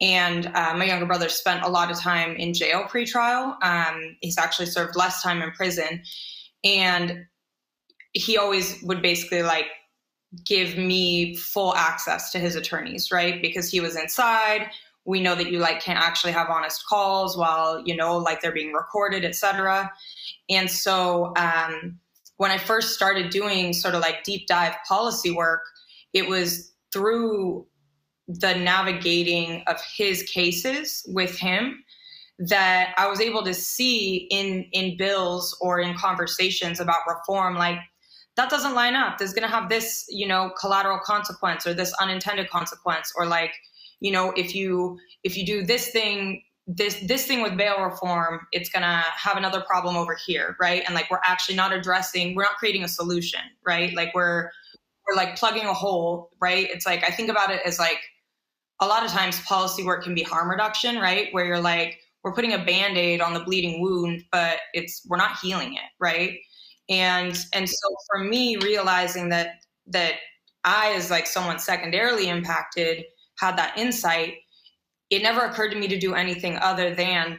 [0.00, 3.62] And uh, my younger brother spent a lot of time in jail pretrial.
[3.62, 6.02] Um, he's actually served less time in prison,
[6.64, 7.26] and
[8.12, 9.66] he always would basically like
[10.46, 13.42] give me full access to his attorneys, right?
[13.42, 14.70] Because he was inside.
[15.04, 18.52] We know that you like can't actually have honest calls while you know like they're
[18.52, 19.90] being recorded, etc.
[20.48, 21.98] And so um,
[22.36, 25.62] when I first started doing sort of like deep dive policy work,
[26.12, 27.66] it was through
[28.28, 31.82] the navigating of his cases with him
[32.38, 37.78] that I was able to see in in bills or in conversations about reform like
[38.36, 41.92] that doesn't line up there's going to have this you know collateral consequence or this
[42.00, 43.52] unintended consequence or like
[44.00, 48.46] you know if you if you do this thing this this thing with bail reform
[48.52, 50.82] it's to have another problem over here right?
[50.86, 53.92] And like we're actually not addressing we're not creating a solution right?
[53.94, 54.50] Like we're
[55.06, 56.68] we're like plugging a hole right?
[56.70, 58.00] It's like i think about it as like
[58.80, 61.28] a lot of times policy work can be harm reduction right?
[61.32, 65.38] Where you're like we're putting a band-aid on the bleeding wound but it's we're not
[65.42, 66.38] healing it right?
[66.88, 69.56] And and so for me realizing that
[69.88, 70.14] that
[70.64, 73.04] i as like someone secondarily impacted
[73.40, 74.34] had that insight
[75.10, 77.38] it never occurred to me to do anything other than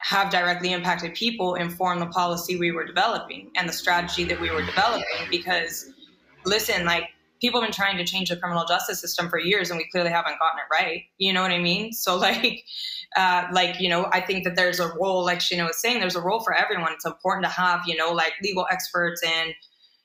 [0.00, 4.50] have directly impacted people inform the policy we were developing and the strategy that we
[4.50, 5.26] were developing.
[5.30, 5.90] Because
[6.44, 7.04] listen like
[7.40, 10.10] people have been trying to change the criminal justice system for years and we clearly
[10.10, 11.02] haven't gotten it right.
[11.16, 11.92] You know what i mean?
[11.92, 12.64] So like
[13.16, 16.14] uh, like you know i think that there's a role like Sheena was saying there's
[16.14, 16.92] a role for everyone.
[16.92, 19.54] It's important to have you know like legal experts and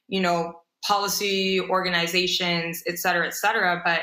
[0.07, 0.53] you know
[0.87, 3.81] policy organizations et cetera et cetera.
[3.83, 4.01] But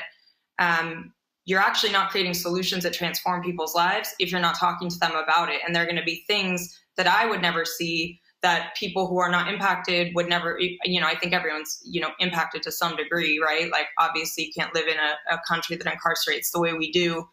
[0.64, 1.12] um,
[1.50, 5.16] you're actually not creating solutions that transform people's lives if you're not talking to them
[5.16, 5.60] about it.
[5.66, 9.18] And there are going to be things that i would never see that people who
[9.18, 12.94] are not impacted would never you know i think everyone's you know impacted to some
[12.94, 13.70] degree right?
[13.70, 17.24] Like obviously you can't live in a, a country that incarcerates the way we do.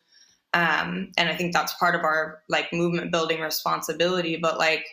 [0.54, 4.36] Um, and i think that's part of our like movement building responsibility.
[4.38, 4.86] But like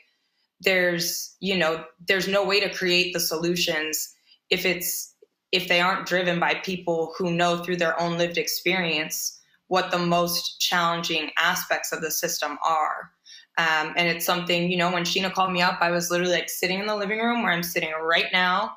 [0.61, 4.15] there's you know there's no way to create the solutions
[4.51, 5.14] if it's
[5.55, 9.99] if they aren't driven by people who know through their own lived experience what the
[9.99, 13.11] most challenging aspects of the system are
[13.57, 16.51] um, and it's something you know when sheena called me up i was literally like
[16.51, 18.77] sitting in the living room where i'm sitting right now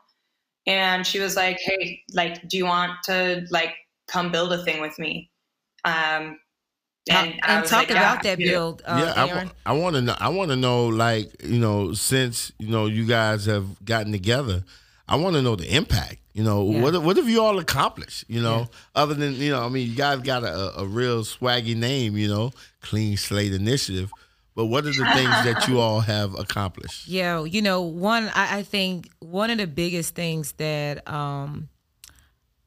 [0.67, 3.73] and she was like hey like do you want to like
[4.07, 5.29] come build a thing with me
[5.85, 6.39] um,
[7.09, 8.51] and, and, I was talk like, yeah, about that yeah.
[8.51, 9.47] build, uh, yeah, Erin.
[9.47, 10.15] wa- I want to know.
[10.19, 14.63] I want to know, like you know, since you know you guys have gotten together,
[15.07, 16.17] I want to know the impact.
[16.33, 16.81] You know, Yeah.
[16.81, 18.25] what what have you all accomplished?
[18.27, 21.75] You know, other than you know, I mean, you guys got a, a real swaggy
[21.75, 22.15] name.
[22.17, 24.11] You know, Clean Slate Initiative.
[24.55, 27.07] But what are the things that you all have accomplished?
[27.07, 31.69] Yeah, you know, one I, I think one of the biggest things that um,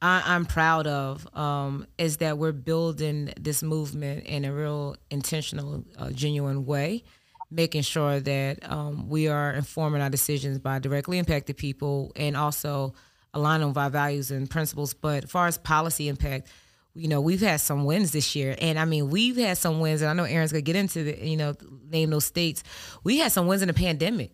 [0.01, 5.83] I, I'm proud of um, is that we're building this movement in a real intentional,
[5.97, 7.03] uh, genuine way,
[7.51, 12.93] making sure that um, we are informing our decisions by directly impacted people and also
[13.33, 14.93] aligning with our values and principles.
[14.93, 16.47] But as far as policy impact,
[16.95, 20.01] you know, we've had some wins this year, and I mean, we've had some wins,
[20.01, 21.53] and I know Erin's gonna get into the, you know,
[21.89, 22.63] name those states.
[23.03, 24.31] We had some wins in the pandemic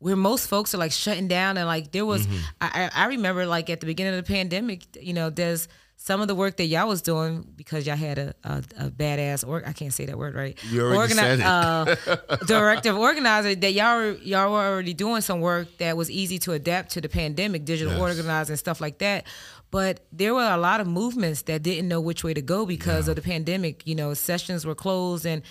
[0.00, 2.26] where most folks are like shutting down and like there was
[2.60, 5.68] I, I I remember like at the beginning of the pandemic you know there's
[6.02, 9.46] some of the work that y'all was doing because y'all had a, a, a badass
[9.46, 10.58] or I can't say that word right.
[10.70, 11.44] You already said it.
[11.44, 11.94] uh,
[12.46, 16.52] directive organizer that y'all were, y'all were already doing some work that was easy to
[16.52, 18.00] adapt to the pandemic, digital Yes.
[18.00, 19.26] organizing stuff like that.
[19.70, 23.06] But there were a lot of movements that didn't know which way to go because
[23.06, 23.86] of the pandemic.
[23.86, 25.42] You know, sessions were closed and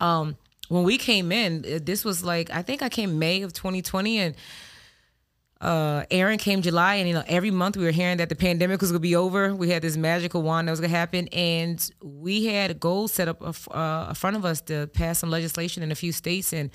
[0.00, 0.36] um,
[0.68, 4.18] when we came in, uh, this was like I think I came May of 2020
[4.18, 4.34] and
[5.60, 8.80] uh Erin came July and you know every month we were hearing that the pandemic
[8.80, 9.54] was gonna be over.
[9.54, 13.28] We had this magical wand that was gonna happen, and we had a goal set
[13.28, 16.52] up uh, uh, in front of us to pass some legislation in a few states,
[16.52, 16.70] and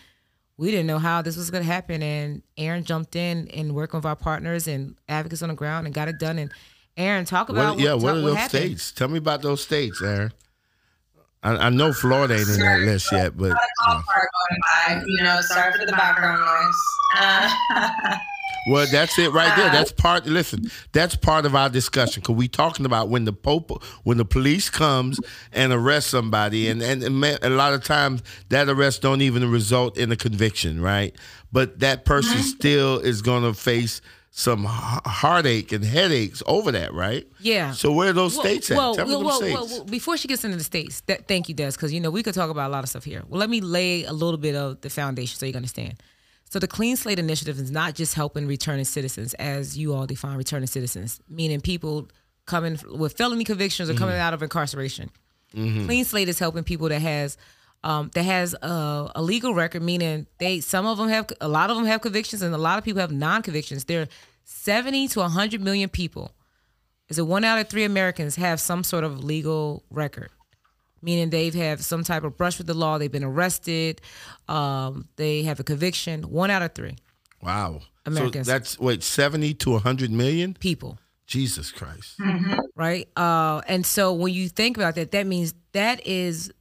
[0.58, 2.02] we didn't know how this was gonna happen.
[2.02, 5.94] And Erin jumped in and worked with our partners and advocates on the ground and
[5.94, 6.40] got it done.
[6.40, 6.52] And
[6.98, 8.50] Erin, talk about What, yeah, what, what talk- are those happened.
[8.64, 8.92] states?
[8.92, 10.32] Tell me about those states, Erin.
[11.44, 15.00] I, I know Florida ain't in that list yet, but Got a cop car going
[15.00, 15.04] by.
[15.08, 16.82] You know, sorry for the background noise.
[17.18, 18.18] Uh,
[18.70, 19.70] well, that's it right there.
[19.70, 20.26] Uh, That's part.
[20.26, 24.26] Listen, that's part of our discussion because we talking about when the pope, when the
[24.26, 25.20] police comes
[25.52, 30.12] and arrest somebody, and and, a lot of times that arrest don't even result in
[30.12, 31.16] a conviction, right?
[31.52, 32.58] But that person Mm-hmm.
[32.60, 34.02] still is going to face
[34.34, 37.28] some heartache and headaches over that, right?
[37.40, 37.72] Yeah.
[37.72, 38.78] So where are those Well- states at?
[38.78, 39.54] Well, Tell me well, well, states.
[39.60, 42.10] well, well, before she gets into the states, that, thank you, Des, because you know
[42.12, 43.24] we could talk about a lot of stuff here.
[43.28, 45.96] Well, let me lay a little bit of the foundation so you can understand.
[46.52, 50.36] So the Clean Slate Initiative is not just helping returning citizens, as you all define
[50.36, 52.10] returning citizens, meaning people
[52.46, 54.00] coming with felony convictions or Mm-hmm.
[54.04, 55.10] coming out of incarceration.
[55.54, 57.38] Clean Slate is helping people that has
[57.86, 61.70] um, that has a, a legal record, meaning they some of them have a lot
[61.70, 63.86] of them have convictions and a lot of people have non-convictions.
[63.86, 64.08] There are
[64.44, 66.34] seventy to hundred million people
[67.08, 70.30] is that one out of three Americans have some sort of legal record,
[71.02, 72.98] meaning they've have some type of brush with the law.
[72.98, 74.02] They've been arrested.
[74.48, 76.24] Um, they have a conviction.
[76.24, 76.96] One out of three
[77.42, 77.82] Wow.
[78.06, 78.48] Americans.
[78.48, 80.54] So that's wait, 70 to 100 million?
[80.56, 82.20] people, Jesus Christ.
[82.76, 83.08] right?
[83.18, 86.52] Uh, and so when you think about that, that means that is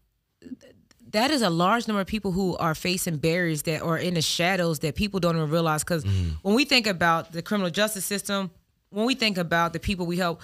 [1.13, 4.23] that is a large number of people who are facing barriers that are in the
[4.23, 5.83] shadows that people don't even realize.
[5.83, 6.05] Because
[6.43, 8.51] when we think about the criminal justice system,
[8.91, 10.41] when we think about the people we help,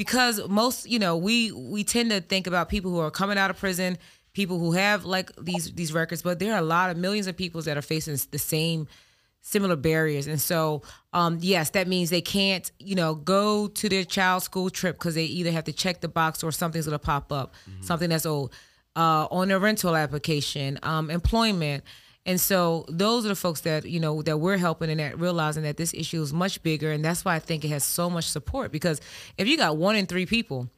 [0.00, 3.50] because most, you know, we we tend to think about people who are coming out
[3.50, 3.98] of prison,
[4.32, 7.36] people who have like these these records, but there are a lot of millions of
[7.36, 8.88] people that are facing the same
[9.42, 10.26] similar barriers.
[10.26, 10.80] And so,
[11.12, 15.16] um, yes, that means they can't, you know, go to their child's school trip because
[15.16, 18.24] they either have to check the box or something's going to pop up, something that's
[18.24, 18.54] old,
[18.96, 21.84] uh, on their rental application, um, employment.
[22.26, 25.62] And so those are the folks that, you know, that we're helping and that realizing
[25.62, 26.92] that this issue is much bigger.
[26.92, 29.00] And that's why I think it has so much support because
[29.38, 30.68] if you got one in three people,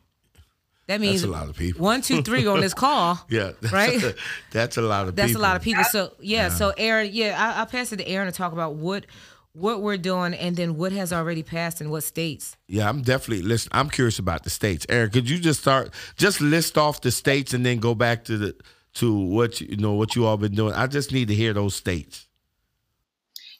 [0.86, 1.82] that means a lot of people.
[1.82, 3.18] One, two, three on this call.
[3.28, 3.52] Yeah.
[3.60, 4.02] That's Right?
[4.02, 4.14] A,
[4.52, 5.42] that's a lot of That's people.
[5.42, 5.84] a lot of people.
[5.84, 9.06] So yeah, so Erin, yeah, I, I'll pass it to Erin to talk about what
[9.54, 12.56] what we're doing and then what has already passed in what states.
[12.68, 13.70] Yeah, I'm definitely listen.
[13.72, 14.86] I'm curious about the states.
[14.88, 18.36] Erin, could you just start just list off the states and then go back to
[18.38, 18.56] the
[18.94, 20.74] to what you, know what you all been doing?
[20.74, 22.26] I just need to hear those states.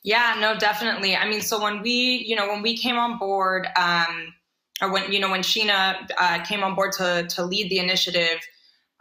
[0.03, 1.14] Yeah, no, definitely.
[1.16, 4.35] I mean, so when we, you know, when we came on board, um,
[4.80, 8.41] or when you know when Sheena uh, came on board to to lead the initiative,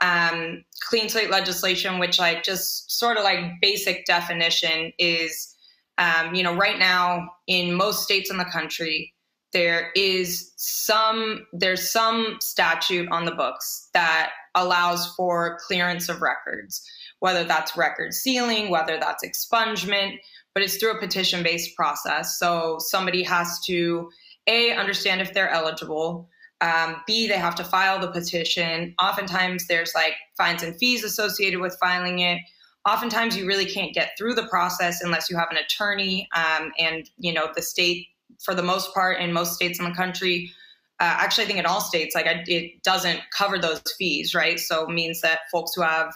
[0.01, 5.55] um, clean slate legislation, which like just sort of like basic definition is,
[5.97, 9.13] um, you know, right now in most states in the country,
[9.53, 16.85] there is some there's some statute on the books that allows for clearance of records,
[17.19, 20.17] whether that's record sealing, whether that's expungement
[20.53, 22.37] but it's through a petition based process.
[22.37, 24.09] So somebody has to
[24.47, 26.29] a understand if they're eligible.
[26.61, 28.93] Um, B they have to file the petition.
[29.01, 32.39] Oftentimes there's like fines and fees associated with filing it.
[32.87, 36.27] Oftentimes you really can't get through the process unless you have an attorney.
[36.35, 38.07] Um, and you know the state,
[38.43, 40.51] for the most part, in most states in the country.
[40.99, 44.59] Uh, actually, I think in all states, like I, it doesn't cover those fees, right?
[44.59, 46.13] So it means that folks who have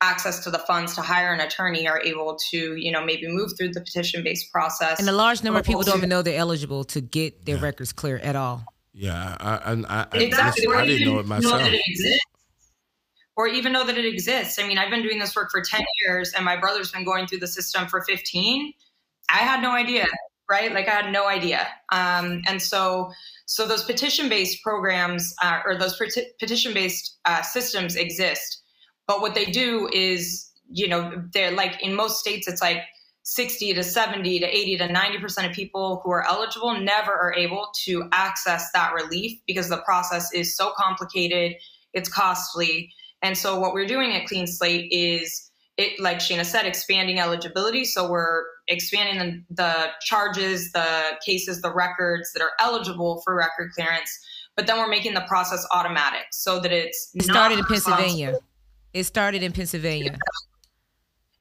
[0.00, 3.50] access to the funds to hire an attorney are able to, you know, maybe move
[3.58, 5.00] through the petition based process.
[5.00, 7.92] And a large number of people don't even know they're eligible to get their records
[7.92, 8.64] clear at all.
[8.92, 10.66] Yeah, I I, I, I, exactly.
[10.66, 11.60] listen, or I didn't know it myself.
[11.60, 12.24] that it exists.
[13.36, 14.58] Or even know that it exists.
[14.58, 17.28] I mean, I've been doing this work for 10 years and my brother's been going
[17.28, 18.72] through the system for 15.
[19.28, 20.06] I had no idea,
[20.48, 20.72] right?
[20.72, 21.66] Like I had no idea.
[21.92, 23.10] Um, and so,
[23.46, 28.62] so those petition-based programs uh, or those peti- petition-based uh, systems exist.
[29.06, 32.82] But what they do is, you know, they're like in most states, it's like
[33.22, 37.68] 60 to 70 to 80 to 90% of people who are eligible never are able
[37.84, 41.56] to access that relief because the process is so complicated,
[41.92, 42.90] it's costly.
[43.20, 45.47] And so what we're doing at Clean Slate is
[45.78, 47.84] it, like Sheena said, expanding eligibility.
[47.84, 53.70] So we're expanding the, the charges, the cases, the records that are eligible for record
[53.72, 54.10] clearance.
[54.56, 58.34] but then we're making the process automatic so that it's it started in Pennsylvania.
[58.92, 60.18] It started in Pennsylvania.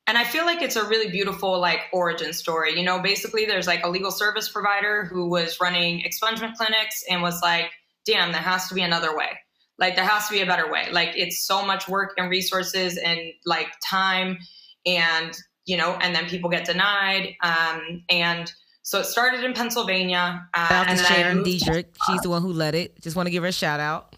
[0.05, 2.77] And I feel like it's a really beautiful like origin story.
[2.77, 7.23] You know, basically there's like a legal service provider who was running expungement clinics and
[7.23, 7.71] was like,
[8.05, 9.31] damn, there has to be another way.
[9.79, 10.87] Like there has to be a better way.
[10.91, 14.37] Like it's so much work and resources and like time
[14.85, 17.35] and you know, and then people get denied.
[17.43, 18.51] Um, and
[18.83, 20.47] so it started in Pennsylvania.
[20.53, 21.93] Uh, Shout out to Sharon Dietrich.
[22.07, 22.99] She's the one who led it.
[23.01, 24.15] Just want to give her a shout out.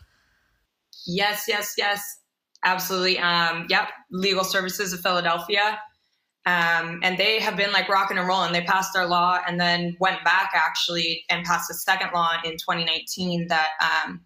[1.07, 2.19] Yes, yes, yes.
[2.63, 3.17] Absolutely.
[3.17, 3.89] Um, yep.
[4.11, 5.79] Legal Services of Philadelphia.
[6.45, 8.53] Um, and they have been like rocking and rolling.
[8.53, 12.51] They passed their law and then went back actually and passed a second law in
[12.51, 14.21] 2019 that um,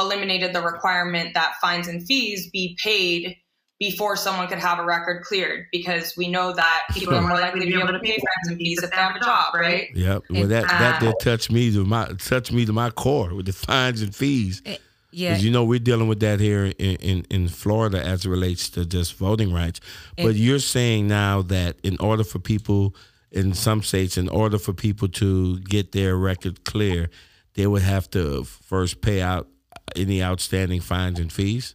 [0.00, 3.36] eliminated the requirement that fines and fees be paid
[3.80, 7.60] before someone could have a record cleared because we know that people are more likely
[7.60, 9.88] to be able to pay fines and fees if they have a job, right?
[9.94, 10.24] Yep.
[10.28, 13.54] Well, that that did touch me to my touch me to my core with the
[13.54, 14.60] fines and fees.
[14.66, 14.76] Eh,
[15.12, 15.30] yeah.
[15.30, 18.68] Because you know we're dealing with that here in, in, in Florida as it relates
[18.70, 19.80] to just voting rights.
[20.16, 22.94] But you're saying now that in order for people
[23.32, 27.08] in some states, in order for people to get their record clear,
[27.54, 29.48] they would have to first pay out
[29.96, 31.74] any outstanding fines and fees.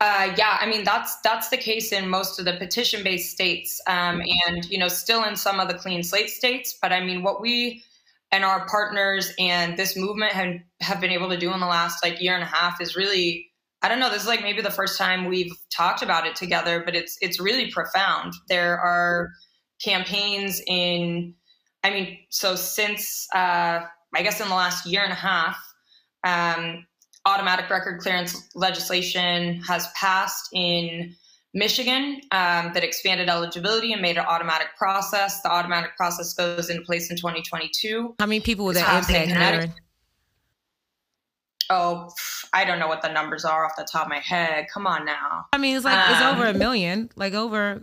[0.00, 4.20] Uh, yeah, I mean that's that's the case in most of the petition-based states, um,
[4.48, 6.76] and you know still in some of the clean slate states.
[6.82, 7.84] But I mean, what we
[8.32, 12.02] and our partners and this movement have have been able to do in the last
[12.02, 14.10] like year and a half is really I don't know.
[14.10, 17.40] This is like maybe the first time we've talked about it together, but it's it's
[17.40, 18.32] really profound.
[18.48, 19.30] There are
[19.84, 21.34] campaigns in,
[21.82, 23.80] I mean, so since uh,
[24.14, 25.56] I guess in the last year and a half,
[26.24, 26.86] um,
[27.26, 31.14] automatic record clearance legislation has passed in
[31.54, 35.42] Michigan um, that expanded eligibility and made an automatic process.
[35.42, 38.16] The automatic process goes into place in 2022.
[38.18, 39.80] How many people will that impact?
[41.70, 42.10] Oh,
[42.52, 44.66] I don't know what the numbers are off the top of my head.
[44.72, 45.46] Come on now.
[45.52, 47.10] I mean, it's like um, it's over a million.
[47.16, 47.82] Like over.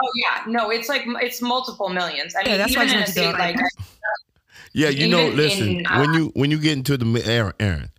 [0.00, 2.34] Oh yeah, no, it's like it's multiple millions.
[2.34, 3.56] I mean, yeah, that's even in a state like.
[4.72, 7.90] Yeah, you know, listen, in, uh, when you when you get into the Erin, Erin,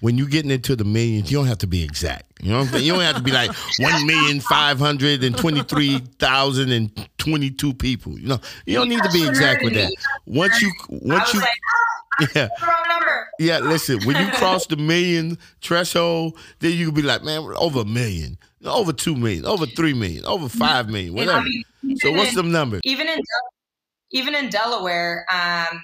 [0.00, 2.24] when you're getting into the millions, you don't have to be exact.
[2.42, 2.84] You know what I'm saying?
[2.84, 7.08] You don't have to be like one million five hundred and twenty three thousand and
[7.18, 8.18] twenty two people.
[8.18, 9.92] You know, you don't need to be exact with that.
[10.26, 12.48] Once you once you ah, yeah.
[13.38, 17.80] Yeah, listen, when you cross the million threshold, then you can be like, man, over
[17.80, 21.46] a million, over two million, over three million, over five million, whatever.
[21.96, 22.80] so what's the number?
[22.84, 23.18] Even in
[24.10, 25.82] even in Delaware, um,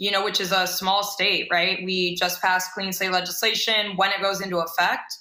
[0.00, 1.84] you know, which is a small state, right?
[1.84, 3.96] We just passed clean slate legislation.
[3.96, 5.14] When it goes into effect,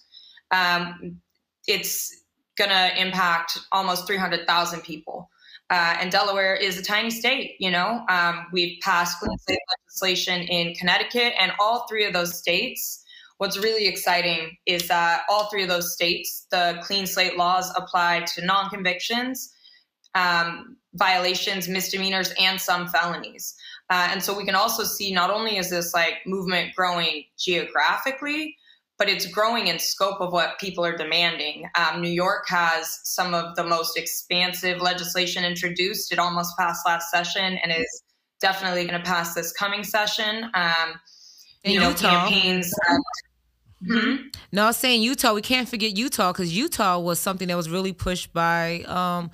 [0.52, 1.20] um,
[1.68, 2.24] it's
[2.58, 5.30] going to impact almost 300,000 people.
[5.70, 8.06] Uh, and Delaware is a tiny state, you know.
[8.10, 13.04] Um, we've passed clean slate legislation in Connecticut, and all three of those states.
[13.38, 18.26] What's really exciting is that all three of those states, the clean slate laws apply
[18.36, 19.54] to non convictions,
[20.16, 23.56] um, violations, misdemeanors, and some felonies.
[23.90, 28.56] Uh, and so we can also see not only is this like movement growing geographically,
[29.00, 31.68] but it's growing in scope of what people are demanding.
[31.76, 36.12] Um, New York has some of the most expansive legislation introduced.
[36.12, 38.04] It almost passed last session and is
[38.42, 40.52] definitely going to pass this coming session.
[40.54, 41.00] Um,
[41.64, 42.28] you know, Utah.
[42.28, 42.74] campaigns.
[43.88, 44.16] hmm
[44.52, 45.34] No, I was saying Utah.
[45.34, 49.32] We can't forget Utah because Utah was something that was really pushed by um,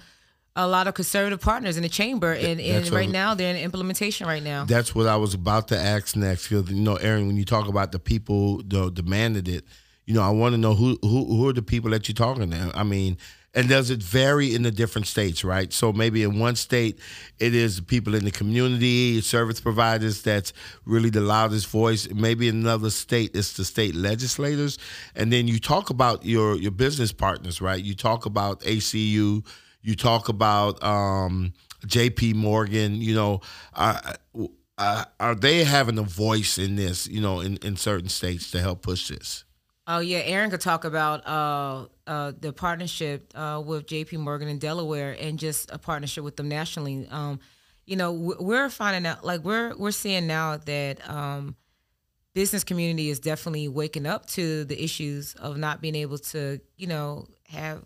[0.55, 4.25] a lot of conservative partners in the chamber, and, and right now they're in implementation
[4.25, 4.63] right now.
[4.63, 6.47] That's what I was about to ask next.
[6.47, 9.65] Because you know, Erin, when you talk about the people that demanded it,
[10.05, 12.51] you know, I want to know who who who are the people that you're talking
[12.51, 12.71] to.
[12.73, 13.17] I mean,
[13.53, 15.73] and does it vary in the different states, right?
[15.73, 16.99] So maybe in one state,
[17.39, 20.53] it is people in the community, service providers that's
[20.85, 22.07] really the loudest voice.
[22.13, 24.77] Maybe in another state, it's the state legislators.
[25.15, 27.83] And then you talk about your your business partners, right?
[27.83, 29.45] You talk about ACU
[29.85, 31.53] you talk about um,
[31.85, 32.33] J.P.
[32.33, 32.95] Morgan.
[32.95, 33.41] You know,
[33.75, 37.07] are they having a voice in this?
[37.07, 39.43] You know, in, in certain states to help push this?
[39.87, 44.17] Oh yeah, Erin could talk about uh, uh, the partnership uh, with J.P.
[44.17, 47.07] Morgan in Delaware and just a partnership with them nationally.
[47.11, 47.39] Um,
[47.85, 51.55] you know, we're finding out like we're we're seeing now that um,
[52.33, 56.87] business community is definitely waking up to the issues of not being able to, you
[56.87, 57.85] know, have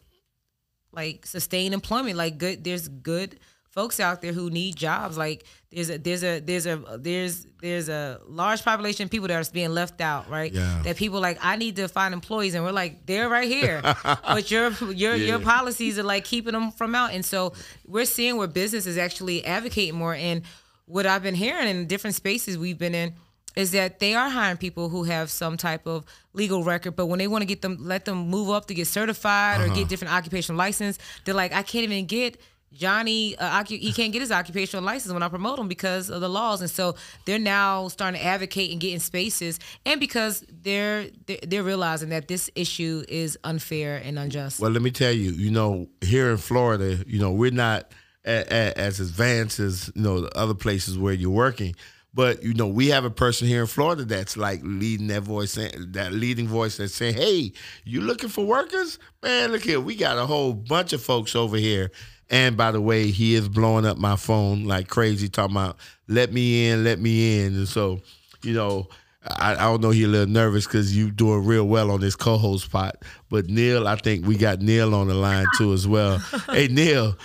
[0.92, 2.18] like sustain employment.
[2.18, 5.18] Like good, there's good folks out there who need jobs.
[5.18, 9.36] Like there's a there's a there's a there's there's a large population of people that
[9.36, 10.52] are being left out, right?
[10.52, 10.82] Yeah.
[10.84, 14.50] That people like I need to find employees, and we're like they're right here, but
[14.52, 15.28] your your yeah.
[15.28, 17.54] your policies are like keeping them from out, and so
[17.86, 20.16] we're seeing where business is actually advocating more.
[20.16, 20.44] And
[20.86, 23.14] what I've been hearing in different spaces we've been in
[23.60, 27.20] is that they are hiring people who have some type of legal record, but when
[27.20, 29.72] they want to get them, let them move up to get certified uh-huh.
[29.72, 32.40] or get different occupational license, they're like, I can't even get
[32.72, 36.30] Johnny, uh, he can't get his occupational license when I promote him because of the
[36.30, 36.96] laws, and so
[37.26, 41.08] they're now starting to advocate and get in spaces, and because they're
[41.48, 44.60] they're realizing that this issue is unfair and unjust.
[44.60, 47.92] Well, let me tell you, you know, here in Florida, you know, we're not
[48.24, 51.76] as advanced as you know the other places where you're working.
[52.14, 55.56] But you know, we have a person here in Florida that's like leading that voice,
[55.56, 57.54] that leading voice that's saying, "Hey,
[57.84, 58.98] you looking for workers?
[59.22, 61.92] Man, look here, we got a whole bunch of folks over here."
[62.32, 66.34] And by the way, he is blowing up my phone like crazy, talking about "Let
[66.34, 68.02] me in, let me in." And so,
[68.42, 68.88] you know,
[69.28, 72.16] I, I don't know he's a little nervous because you doing real well on this
[72.16, 73.04] co-host spot.
[73.30, 76.18] But Neil, I think we got Neil on the line too as well.
[76.50, 77.16] hey Neil,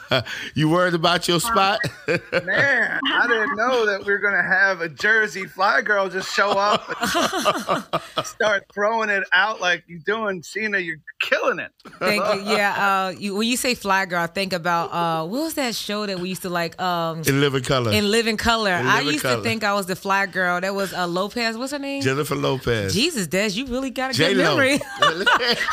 [0.54, 1.78] you worried about your spot?
[2.08, 6.50] Man, I didn't know that we are gonna have a Jersey fly girl just show
[6.50, 6.82] up
[8.16, 10.84] and start throwing it out like you're doing, Sheena.
[10.84, 11.70] You're killing it.
[12.00, 12.52] Thank you.
[12.52, 12.74] Yeah.
[13.06, 16.06] Uh, you, when you say fly girl, I think about uh, what was that show
[16.06, 16.80] that we used to like?
[16.80, 17.92] Um, in Living Color.
[17.92, 18.72] In Living Color.
[18.74, 19.36] In I used color.
[19.36, 20.60] to think I was the fly girl.
[20.60, 21.56] That was uh, Lopez.
[21.56, 22.02] What's her name?
[22.02, 22.92] Jennifer Lopez.
[22.92, 24.34] Jesus, Des, you really got a J-Lo.
[24.34, 24.80] good memory.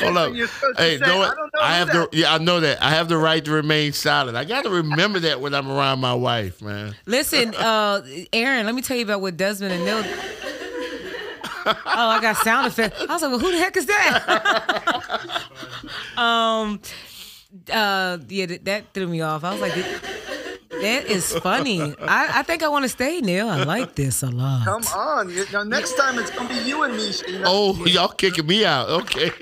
[0.00, 0.32] Hold up.
[0.76, 1.36] Hey, know what?
[1.60, 2.10] I, I have that.
[2.10, 2.82] the yeah, I know that.
[2.82, 4.36] I have the right to remain silent.
[4.36, 6.94] I got to remember that when I'm around my wife, man.
[7.06, 8.02] Listen, uh,
[8.32, 10.02] Erin, let me tell you about what Desmond and Neil.
[11.66, 13.00] oh, I got sound effects.
[13.00, 15.42] I was like, well, who the heck is that?
[16.16, 16.80] um,
[17.72, 19.44] uh, yeah, that threw me off.
[19.44, 19.74] I was like.
[20.84, 21.80] That is funny.
[22.00, 23.48] I, I think I want to stay, Neil.
[23.48, 24.64] I like this a lot.
[24.64, 25.30] Come on.
[25.30, 27.08] You, now, next time it's going to be you and me.
[27.08, 27.44] Sheena.
[27.46, 28.88] Oh, y'all kicking me out.
[28.90, 29.30] Okay.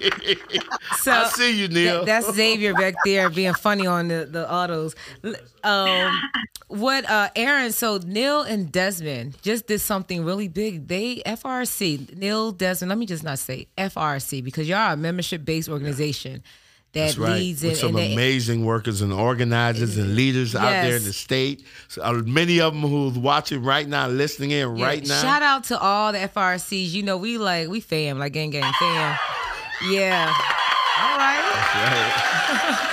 [0.99, 2.05] So I see you, Neil.
[2.05, 4.95] Th- that's Xavier back there being funny on the, the autos.
[5.65, 6.21] Um,
[6.69, 10.87] what, uh, Erin, so Neil and Desmond just did something really big.
[10.87, 15.45] They, FRC, Neil, Desmond, let me just not say FRC because y'all are a membership
[15.45, 16.43] based organization.
[16.45, 16.51] Yeah
[16.93, 17.39] that That's right.
[17.39, 20.63] leads With some and amazing they, workers and organizers and leaders yes.
[20.63, 21.65] out there in the state.
[21.89, 24.85] So, uh, many of them who's watching right now, listening in yeah.
[24.85, 25.23] right now.
[25.23, 26.91] Shout out to all the FRCs.
[26.91, 29.19] You know, we like we fam, like gang gang fam.
[29.89, 30.35] Yeah.
[31.01, 31.43] All right.
[31.75, 32.89] right.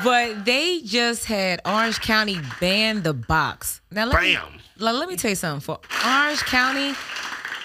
[0.04, 3.80] but they just had Orange County ban the box.
[3.90, 4.52] Now let Bam.
[4.52, 5.60] Me, let me tell you something.
[5.60, 6.94] For Orange County,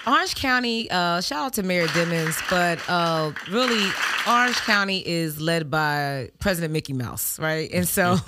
[0.06, 3.90] Orange County, uh, shout out to Mayor Demings, but uh, really,
[4.28, 7.70] Orange County is led by President Mickey Mouse, right?
[7.72, 8.18] And so,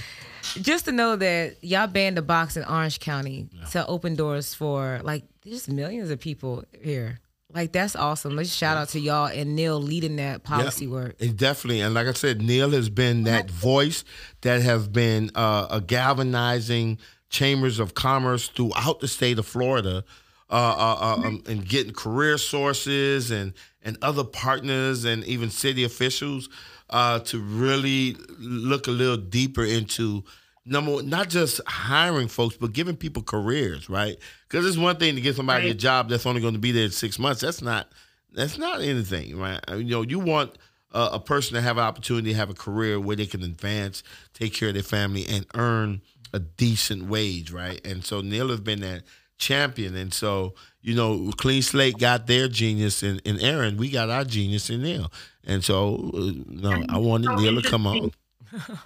[0.42, 3.64] just to know that y'all banned the box in Orange County yeah.
[3.66, 7.20] to open doors for like there's millions of people here.
[7.52, 8.36] Like that's awesome.
[8.36, 11.16] Let's shout out to y'all and Neil leading that policy work.
[11.18, 14.04] It definitely, and like I said, Neil has been that voice
[14.42, 16.98] that have been uh, a galvanizing
[17.28, 20.04] chambers of commerce throughout the state of Florida
[20.50, 25.84] uh, uh, uh, um, and getting career sources and and other partners and even city
[25.84, 26.48] officials
[26.90, 30.24] uh, to really look a little deeper into
[30.64, 34.18] number one, not just hiring folks, but giving people careers, right?
[34.48, 35.74] Because it's one thing to get somebody right.
[35.74, 37.40] a job that's only going to be there six months.
[37.40, 37.88] That's not
[38.32, 39.60] that's not anything, right?
[39.68, 40.56] I mean, you know, you want
[40.92, 44.02] a, a person to have an opportunity to have a career where they can advance,
[44.34, 47.80] take care of their family, and earn a decent wage, right?
[47.86, 49.02] And so Neil has been that
[49.38, 49.96] champion.
[49.96, 53.76] And so, you know, Clean Slate got their genius in, in Erin.
[53.76, 55.10] We got our genius in Neil.
[55.44, 58.10] And so, uh, no, I wanted Neil to come on.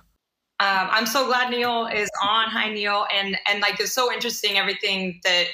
[0.61, 2.49] Um, I'm so glad Neil is on.
[2.49, 3.05] Hi, Neil.
[3.13, 5.47] And and like it's so interesting everything that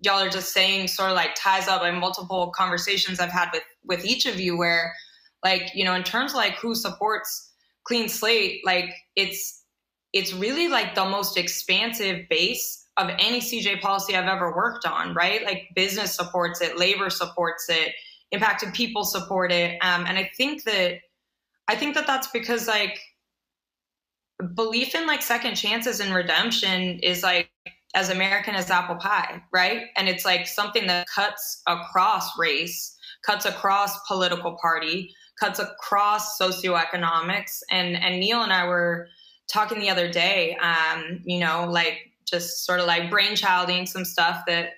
[0.00, 3.64] y'all are just saying sort of like ties up in multiple conversations I've had with
[3.84, 4.94] with each of you where
[5.42, 7.52] like you know in terms of like who supports
[7.82, 9.64] clean slate like it's
[10.12, 15.14] it's really like the most expansive base of any CJ policy I've ever worked on,
[15.14, 15.44] right?
[15.44, 17.94] Like business supports it, labor supports it,
[18.32, 19.78] impacted people support it.
[19.82, 20.98] Um, and I think that,
[21.68, 22.98] I think that that's because like
[24.54, 27.50] belief in like second chances and redemption is like
[27.94, 29.86] as American as apple pie, right?
[29.96, 37.60] And it's like something that cuts across race, cuts across political party, cuts across socioeconomics.
[37.70, 39.08] And and Neil and I were
[39.50, 41.98] talking the other day, um, you know, like
[42.28, 44.70] just sort of like brainchilding some stuff that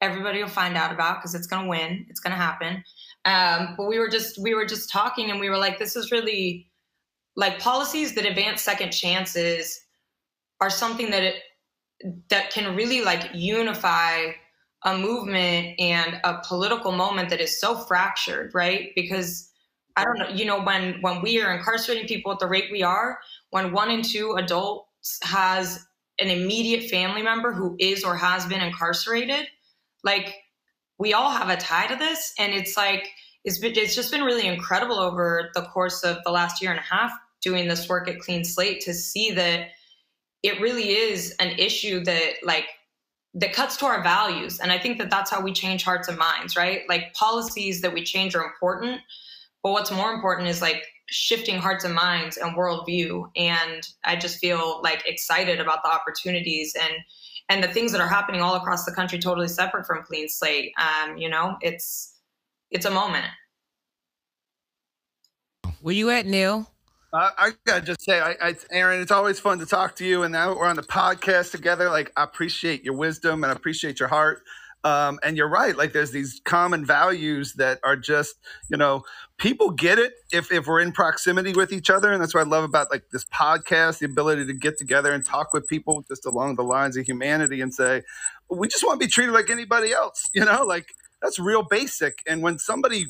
[0.00, 2.06] everybody will find out about because it's going to win.
[2.08, 2.84] It's going to happen.
[3.24, 6.12] Um, but we were just we were just talking, and we were like, this is
[6.12, 6.70] really
[7.36, 9.80] like policies that advance second chances
[10.60, 11.36] are something that it
[12.28, 14.32] that can really like unify
[14.84, 18.90] a movement and a political moment that is so fractured, right?
[18.94, 19.50] Because
[19.96, 22.82] I don't know, you know, when when we are incarcerating people at the rate we
[22.82, 23.18] are,
[23.50, 25.86] when one in two adults has
[26.18, 29.46] an immediate family member who is or has been incarcerated,
[30.02, 30.34] like
[30.98, 32.32] we all have a tie to this.
[32.38, 33.08] And it's like,
[33.44, 36.80] it's, been, it's just been really incredible over the course of the last year and
[36.80, 37.12] a half
[37.42, 39.68] doing this work at Clean Slate to see that
[40.42, 42.66] it really is an issue that like
[43.34, 46.18] that cuts to our values and i think that that's how we change hearts and
[46.18, 49.00] minds right like policies that we change are important
[49.62, 54.38] but what's more important is like shifting hearts and minds and worldview and i just
[54.38, 56.94] feel like excited about the opportunities and
[57.50, 60.72] and the things that are happening all across the country totally separate from clean slate
[60.78, 62.18] um you know it's
[62.70, 63.26] it's a moment
[65.82, 66.70] where you at neil
[67.14, 70.24] I, I gotta just say, I, I, Erin, it's always fun to talk to you.
[70.24, 71.88] And now we're on the podcast together.
[71.88, 74.42] Like, I appreciate your wisdom and I appreciate your heart.
[74.82, 75.76] Um, and you're right.
[75.76, 78.34] Like, there's these common values that are just,
[78.68, 79.04] you know,
[79.38, 82.12] people get it if, if we're in proximity with each other.
[82.12, 85.24] And that's what I love about like this podcast, the ability to get together and
[85.24, 88.02] talk with people just along the lines of humanity and say,
[88.48, 90.28] we just want to be treated like anybody else.
[90.34, 90.86] You know, like
[91.22, 92.18] that's real basic.
[92.26, 93.06] And when somebody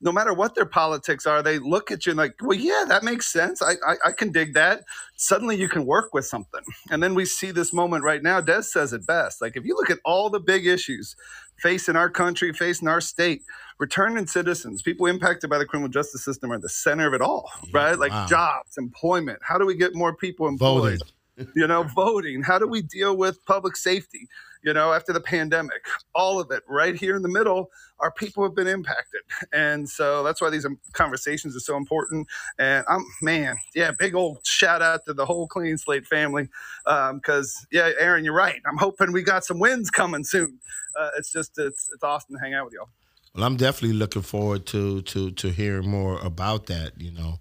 [0.00, 3.02] no matter what their politics are, they look at you and like, well, yeah, that
[3.02, 3.60] makes sense.
[3.60, 4.84] I, I, I, can dig that.
[5.16, 6.60] Suddenly you can work with something.
[6.90, 8.40] And then we see this moment right now.
[8.40, 9.42] Des says it best.
[9.42, 11.16] Like if you look at all the big issues
[11.58, 13.42] facing our country, facing our state,
[13.78, 17.50] returning citizens, people impacted by the criminal justice system are the center of it all,
[17.72, 17.98] right?
[17.98, 18.26] Like wow.
[18.26, 19.38] jobs, employment.
[19.42, 21.00] How do we get more people employed?
[21.36, 21.52] Voting.
[21.54, 22.42] you know, voting.
[22.42, 24.28] How do we deal with public safety?
[24.62, 28.42] You know, after the pandemic, all of it right here in the middle, our people
[28.42, 29.20] have been impacted.
[29.52, 32.26] And so that's why these um, conversations are so important.
[32.58, 36.48] And I'm, man, yeah, big old shout out to the whole Clean Slate family.
[36.84, 38.60] Because, um, yeah, Erin, you're right.
[38.66, 40.58] I'm hoping we got some wins coming soon.
[40.98, 42.88] Uh, it's just, it's, it's awesome to hang out with y'all.
[43.34, 47.00] Well, I'm definitely looking forward to to to hearing more about that.
[47.00, 47.38] You know,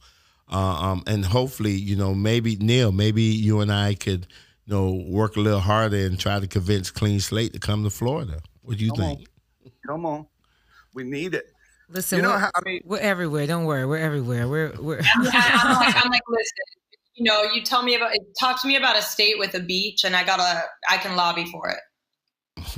[0.52, 4.28] uh, um, and hopefully, you know, maybe Neil, maybe you and I could
[4.68, 7.90] you know, work a little harder and try to convince Clean Slate to come to
[7.90, 8.42] Florida.
[8.62, 9.20] What do you come think?
[9.66, 9.72] On.
[9.88, 10.28] Come on,
[10.94, 11.46] we need it.
[11.90, 13.48] Listen, you know how, I mean, we're everywhere.
[13.48, 14.48] Don't worry, we're everywhere.
[14.48, 15.02] We're we're.
[15.16, 16.54] I'm, like, I'm like, listen,
[17.16, 20.04] you know, you tell me about talk to me about a state with a beach,
[20.04, 21.80] and I gotta, I can lobby for it.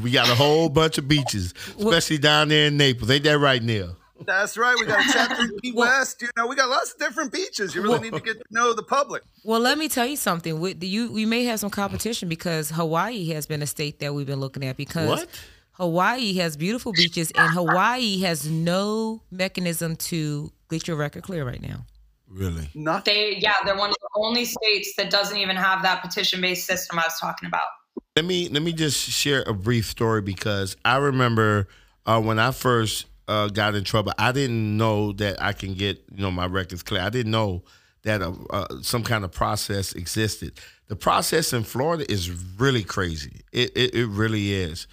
[0.02, 3.10] We got a whole bunch of beaches, especially down there in Naples.
[3.10, 3.98] Ain't that right, Neil?
[4.26, 4.76] That's right.
[4.80, 6.22] We got a chapter in Key West.
[6.22, 7.74] You know, we got lots of different beaches.
[7.74, 9.24] You really need to get to know the public.
[9.44, 10.60] Well, let me tell you something.
[10.60, 14.28] We, you, we may have some competition because Hawaii has been a state that we've
[14.28, 15.30] been looking at because what?
[15.74, 21.62] Hawaii has beautiful beaches and Hawaii has no mechanism to get your record clear right
[21.62, 21.86] now.
[22.28, 22.70] Really?
[22.76, 23.14] Nothing.
[23.14, 27.00] They, yeah, they're one of the only states that doesn't even have that petition-based system
[27.00, 27.68] I was talking about.
[28.16, 31.68] Let me let me just share a brief story because I remember
[32.06, 36.04] uh, when I first uh, got in trouble, I didn't know that I can get
[36.14, 37.02] you know my records clear.
[37.02, 37.64] I didn't know
[38.04, 40.60] that uh, uh, some kind of process existed.
[40.88, 43.42] The process in Florida is really crazy.
[43.52, 44.88] It it, it really is.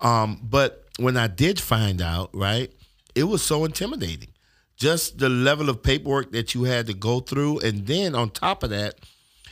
[0.00, 2.72] Um, but when I did find out, right,
[3.14, 4.30] it was so intimidating.
[4.76, 8.62] Just the level of paperwork that you had to go through, and then on top
[8.62, 8.94] of that,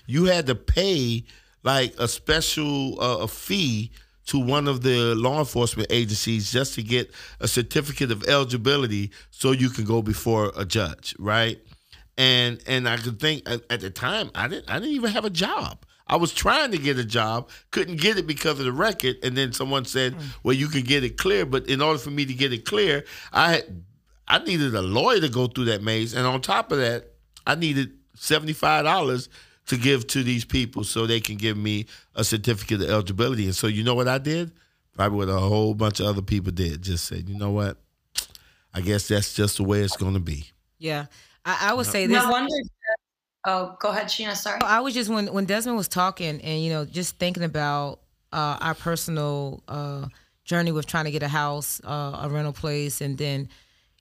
[0.06, 1.24] you had to pay
[1.62, 3.90] like a special uh, fee
[4.26, 7.10] to one of the law enforcement agencies just to get
[7.40, 11.58] a certificate of eligibility so you can go before a judge, right?
[12.18, 15.30] And and I could think at, the time I didn't I didn't even have a
[15.30, 15.84] job.
[16.06, 19.36] I was trying to get a job, couldn't get it because of the record, and
[19.36, 20.22] then someone said, mm.
[20.42, 23.04] "Well, you can get it clear." But in order for me to get it clear,
[23.32, 23.84] I had,
[24.26, 27.12] I needed a lawyer to go through that maze, and on top of that,
[27.46, 29.28] I needed seventy five dollars
[29.70, 33.44] to give to these people so they can give me a certificate of eligibility.
[33.44, 34.50] And so you know what I did?
[34.96, 36.82] Probably what a whole bunch of other people did.
[36.82, 37.76] Just said, you know what?
[38.74, 40.50] I guess that's just the way it's going to be.
[40.78, 41.06] Yeah,
[41.44, 42.20] I, I would say this.
[42.20, 42.52] No wonder.
[43.46, 44.36] Oh, go ahead, Sheena.
[44.36, 44.60] Sorry.
[44.60, 48.00] I was just when when Desmond was talking, and you know, just thinking about
[48.32, 50.06] uh, our personal uh,
[50.44, 53.48] journey with trying to get a house, uh, a rental place, and then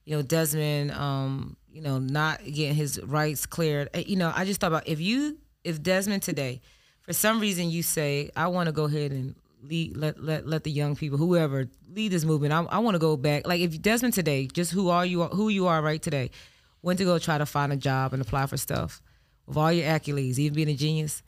[0.06, 3.90] you know Desmond, um, you know, not getting his rights cleared.
[3.96, 6.62] You know, I just thought about if you if Desmond today,
[7.02, 10.64] for some reason, you say, I want to go ahead and lead, let, let, let
[10.64, 12.54] the young people, whoever, lead this movement.
[12.54, 13.48] I, I want to go back.
[13.48, 16.32] Like if Desmond today, just who are you, who you are right today,
[16.82, 19.02] went to go try to find a job and apply for stuff
[19.46, 21.24] with all your accolades, even being a genius,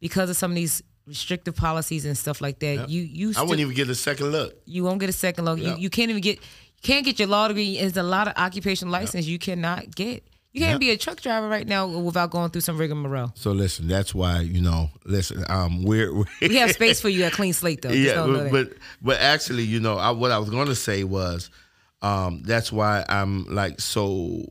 [0.00, 2.74] because of some of these restrictive policies and stuff like that.
[2.80, 2.88] Yep.
[2.88, 4.54] You you I wouldn't even get a second look.
[4.64, 5.58] You won't get a second look.
[5.58, 5.76] Yep.
[5.76, 7.78] You, you can't even get you can't get your law degree.
[7.78, 9.32] There's a lot of occupation license yep.
[9.32, 10.24] you cannot get.
[10.52, 10.80] You can't yep.
[10.80, 13.30] be a truck driver right now without going through some rigmarole.
[13.36, 14.90] So listen, that's why you know.
[15.04, 17.90] Listen, um, we're, we're we have space for you at Clean Slate though.
[17.90, 21.50] yeah, but, but, but actually, you know, I, what I was going to say was,
[22.02, 24.50] um, that's why I'm like so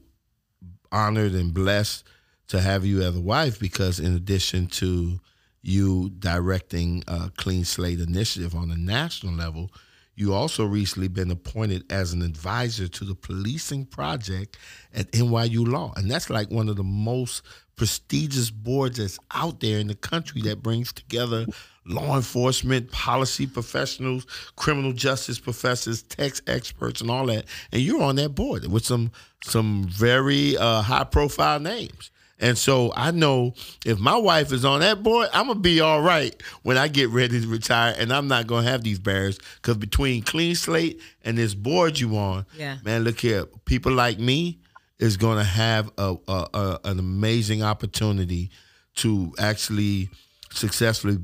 [0.91, 2.05] honored and blessed
[2.47, 5.19] to have you as a wife because in addition to
[5.61, 9.71] you directing a Clean Slate Initiative on a national level.
[10.19, 14.57] You also recently been appointed as an advisor to the policing project
[14.93, 15.93] at NYU Law.
[15.95, 17.41] And that's like one of the most
[17.77, 21.45] prestigious boards that's out there in the country that brings together
[21.85, 27.45] law enforcement, policy professionals, criminal justice professors, tax experts, and all that.
[27.71, 29.13] And you're on that board with some
[29.45, 32.11] some very uh, high profile names.
[32.39, 33.53] And so I know
[33.85, 37.09] if my wife is on that board, I'm gonna be all right when I get
[37.09, 39.37] ready to retire, and I'm not gonna have these barriers.
[39.55, 42.77] Because between clean slate and this board you on, Yeah.
[42.85, 44.59] man, look here, people like me
[44.99, 48.49] is gonna have a, a, a an amazing opportunity
[48.95, 50.09] to actually
[50.51, 51.17] successfully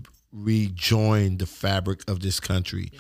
[0.50, 2.92] rejoin the fabric of this country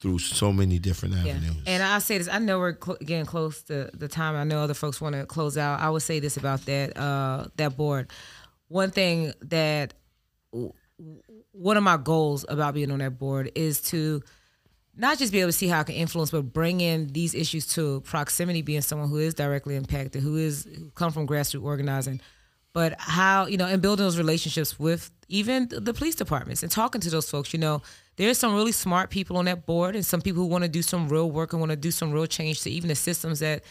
[0.00, 1.32] through so many different Yeah.
[1.34, 1.56] avenues.
[1.66, 4.34] And I say this, I know we're cl- getting close to the time.
[4.34, 5.80] I know other folks want to close out.
[5.80, 8.10] I would say this about that uh, that board.
[8.68, 9.94] One thing that
[10.52, 10.72] w-
[11.52, 14.22] one of my goals about being on that board is to
[14.96, 17.66] not just be able to see how I can influence, but bring in these issues
[17.74, 22.20] to proximity, being someone who is directly impacted, who is who come from grassroots organizing,
[22.72, 27.00] but how you know, and building those relationships with even the police departments and talking
[27.02, 27.52] to those folks.
[27.52, 27.82] You know,
[28.20, 30.82] there's some really smart people on that board, and some people who want to do
[30.82, 33.62] some real work and want to do some real change to even the systems that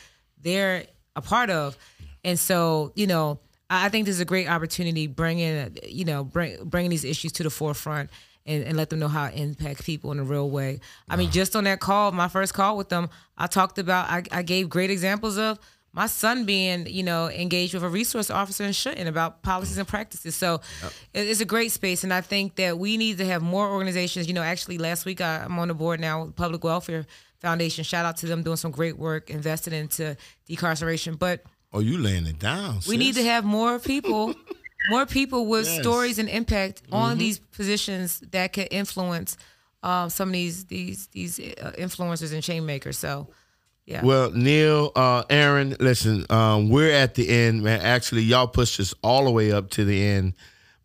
[0.42, 0.86] they're
[1.16, 1.78] a part of.
[2.24, 3.40] And so, you know,
[3.70, 7.44] I think this is a great opportunity bringing, you know, bring, bringing these issues to
[7.44, 8.10] the forefront
[8.48, 10.80] and, and let them know how it impacts people in a real way.
[11.08, 14.24] I mean, just on that call, my first call with them, I talked about, I,
[14.32, 15.60] I gave great examples of
[15.94, 19.88] my son being, you know, engaged with a resource officer and Shouldn't about policies and
[19.88, 20.36] practices.
[20.36, 20.62] So
[21.14, 22.04] it- it's a great space.
[22.04, 24.28] And I think that we need to have more organizations.
[24.28, 27.06] You know, actually last week I, I'm on the board now with Public Welfare
[27.42, 27.84] Foundation.
[27.84, 30.16] Shout out to them doing some great work, invested into
[30.48, 31.18] decarceration.
[31.18, 32.80] But oh, you laying it down.
[32.88, 34.36] we need to have more people,
[34.90, 35.82] more people with Yes.
[35.82, 39.38] stories and impact on these positions that can influence
[39.82, 42.98] um, some of these these these uh, influencers and chain makers.
[42.98, 43.30] So,
[43.90, 44.06] yeah.
[44.06, 47.82] Well, Neil, uh, Erin, listen, um, we're at the end, man.
[47.82, 50.36] Actually, y'all pushed us all the way up to the end,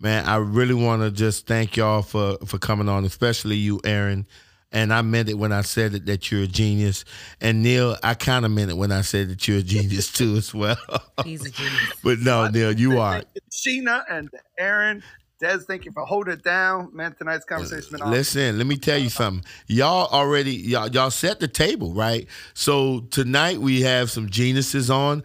[0.00, 0.24] man.
[0.24, 4.26] I really want to just thank y'all for for coming on, especially you, Erin.
[4.72, 7.04] And I meant it when I said it that you're a genius.
[7.42, 10.36] And Neil, I kind of meant it when I said that you're a genius too,
[10.36, 10.76] as well.
[11.24, 11.92] He's a genius.
[12.02, 13.22] but no, Neil, you are.
[13.52, 15.02] Sheena and Aaron,
[15.44, 16.88] Des, thank you for holding it down.
[16.94, 18.12] Man, tonight's conversation has been awesome.
[18.12, 19.44] Listen, let me tell you something.
[19.66, 22.26] Y'all already y'all y'all set the table, right?
[22.54, 25.22] So tonight we have some geniuses on.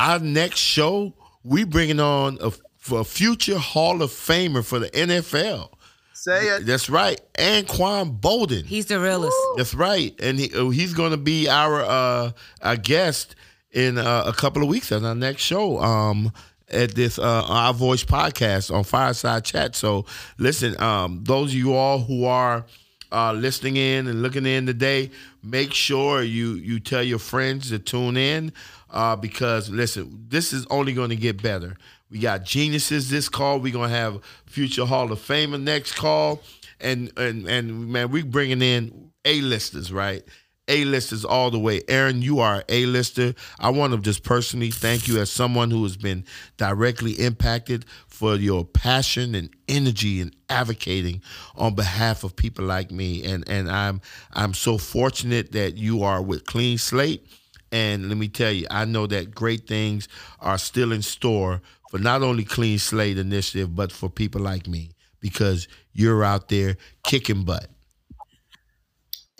[0.00, 1.14] Our next show,
[1.44, 5.70] we bringing on a, for a future Hall of Famer for the NFL.
[6.14, 6.66] Say it.
[6.66, 8.64] That's right, Anquan Boldin.
[8.66, 9.36] He's the realest.
[9.56, 13.36] That's right, and he, uh, he's going to be our uh, our guest
[13.70, 15.78] in uh, a couple of weeks on our next show.
[15.78, 16.32] Um,
[16.70, 19.76] at this uh, our voice podcast on Fireside Chat.
[19.76, 20.06] So
[20.38, 22.64] listen, um, those of you all who are
[23.12, 25.10] uh, listening in and looking in today,
[25.42, 28.52] make sure you you tell your friends to tune in
[28.90, 31.76] uh, because listen, this is only going to get better.
[32.10, 33.60] We got geniuses this call.
[33.60, 36.42] We're gonna have future Hall of Famer next call,
[36.80, 40.24] and and and man, we bringing in a listers, right?
[40.70, 41.82] A-listers all the way.
[41.88, 43.34] Erin, you are A-lister.
[43.58, 46.24] I want to just personally thank you as someone who has been
[46.56, 51.22] directly impacted for your passion and energy and advocating
[51.56, 53.24] on behalf of people like me.
[53.24, 54.00] And and I'm
[54.32, 57.26] I'm so fortunate that you are with Clean Slate.
[57.72, 60.08] And let me tell you, I know that great things
[60.40, 61.60] are still in store
[61.90, 66.76] for not only Clean Slate Initiative, but for people like me because you're out there
[67.04, 67.68] kicking butt.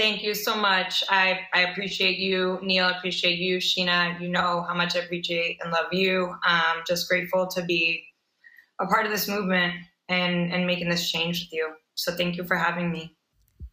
[0.01, 1.05] Thank you so much.
[1.11, 2.87] I, I appreciate you, Neil.
[2.87, 4.19] I appreciate you, Sheena.
[4.19, 6.35] You know how much I appreciate and love you.
[6.49, 8.03] Um, just grateful to be
[8.81, 9.75] a part of this movement
[10.09, 11.75] and, and making this change with you.
[11.97, 13.15] So thank you for having me.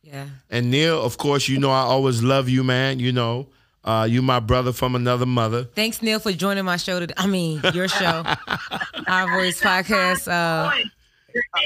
[0.01, 0.25] Yeah.
[0.49, 2.99] And Neil, of course, you know I always love you, man.
[2.99, 3.47] You know,
[3.85, 5.63] uh, you my brother from another mother.
[5.63, 6.99] Thanks, Neil, for joining my show.
[6.99, 7.13] Today.
[7.15, 8.25] I mean, your show,
[9.07, 10.29] Our Voice Podcast.
[10.29, 10.89] Uh,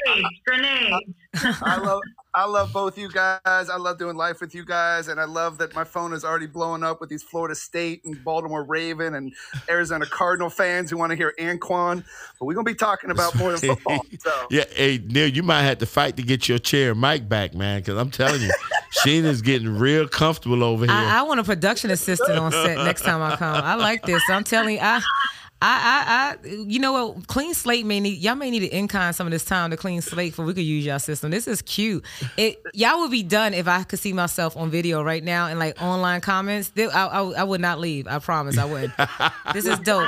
[0.05, 0.93] Grenade, grenade.
[1.61, 2.01] I love
[2.33, 3.39] I love both you guys.
[3.45, 6.47] I love doing life with you guys, and I love that my phone is already
[6.47, 9.33] blowing up with these Florida State and Baltimore Raven and
[9.69, 12.03] Arizona Cardinal fans who want to hear Anquan.
[12.39, 14.05] But we're gonna be talking about more than football.
[14.19, 17.27] So Yeah, hey Neil, you might have to fight to get your chair and mic
[17.27, 17.79] back, man.
[17.79, 18.51] Because I'm telling you,
[19.03, 20.93] Sheena's getting real comfortable over here.
[20.93, 23.55] I, I want a production assistant on set next time I come.
[23.63, 24.21] I like this.
[24.29, 25.01] I'm telling you, I.
[25.61, 27.27] I, I, I, you know what?
[27.27, 30.01] Clean slate may need y'all may need to in-kind some of this time to clean
[30.01, 31.29] slate for we could use y'all system.
[31.29, 32.03] This is cute.
[32.35, 35.59] It y'all would be done if I could see myself on video right now and
[35.59, 36.69] like online comments.
[36.69, 38.07] They- I, I, I would not leave.
[38.07, 38.93] I promise I wouldn't.
[39.53, 40.07] This is dope.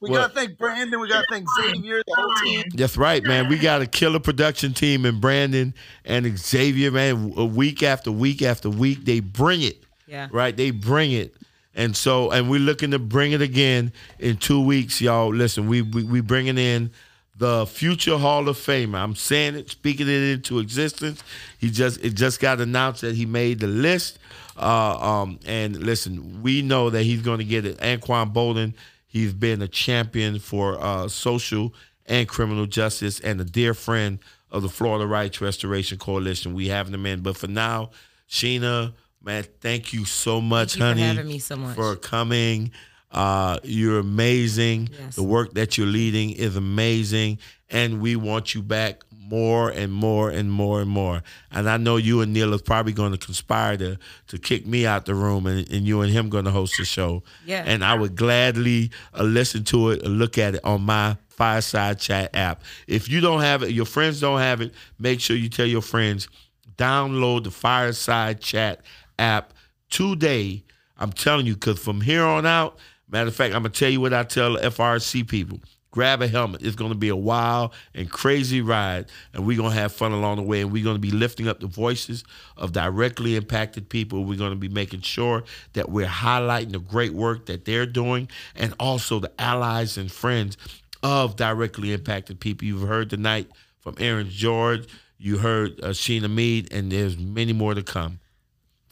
[0.00, 1.00] We well, gotta thank Brandon.
[1.00, 2.64] We gotta thank Xavier, the whole team.
[2.74, 3.48] That's right, man.
[3.48, 5.74] We got a killer production team in Brandon
[6.04, 7.34] and Xavier, man.
[7.36, 9.84] A week after week after week, they bring it.
[10.08, 10.28] Yeah.
[10.32, 10.56] Right?
[10.56, 11.36] They bring it.
[11.74, 15.32] And so, and we're looking to bring it again in two weeks, y'all.
[15.34, 16.90] Listen, we we, we bringing in
[17.36, 18.98] the future Hall of Famer.
[18.98, 21.22] I'm saying it, speaking it into existence.
[21.58, 24.18] He just it just got announced that he made the list.
[24.56, 27.78] Uh, um, and listen, we know that he's going to get it.
[27.78, 28.74] Anquan Boldin,
[29.06, 31.74] he's been a champion for uh, social
[32.06, 34.18] and criminal justice, and a dear friend
[34.50, 36.52] of the Florida Rights Restoration Coalition.
[36.52, 37.90] We have him in, but for now,
[38.28, 38.92] Sheena,
[39.22, 42.72] man, thank you so much, thank honey, for having me so much for coming.
[43.10, 44.88] Uh, you're amazing.
[44.98, 45.16] Yes.
[45.16, 47.38] The work that you're leading is amazing,
[47.70, 51.22] and we want you back more and more and more and more.
[51.50, 53.98] And I know you and Neil are probably going to conspire to
[54.28, 56.84] to kick me out the room, and, and you and him going to host the
[56.84, 57.22] show.
[57.44, 57.64] Yeah.
[57.66, 62.34] And I would gladly uh, listen to it, look at it on my Fireside Chat
[62.34, 62.62] app.
[62.86, 65.82] If you don't have it, your friends don't have it, make sure you tell your
[65.82, 66.28] friends
[66.76, 68.80] download the Fireside Chat
[69.18, 69.52] app
[69.90, 70.64] today.
[70.98, 73.90] I'm telling you, because from here on out, matter of fact, I'm going to tell
[73.90, 75.60] you what I tell FRC people.
[75.90, 76.62] Grab a helmet.
[76.62, 80.12] It's going to be a wild and crazy ride, and we're going to have fun
[80.12, 80.62] along the way.
[80.62, 82.24] And we're going to be lifting up the voices
[82.56, 84.24] of directly impacted people.
[84.24, 85.44] We're going to be making sure
[85.74, 90.56] that we're highlighting the great work that they're doing and also the allies and friends
[91.02, 92.66] of directly impacted people.
[92.66, 93.50] You've heard tonight
[93.80, 94.88] from Erin George.
[95.18, 98.18] You heard uh, Sheena Meade, and there's many more to come.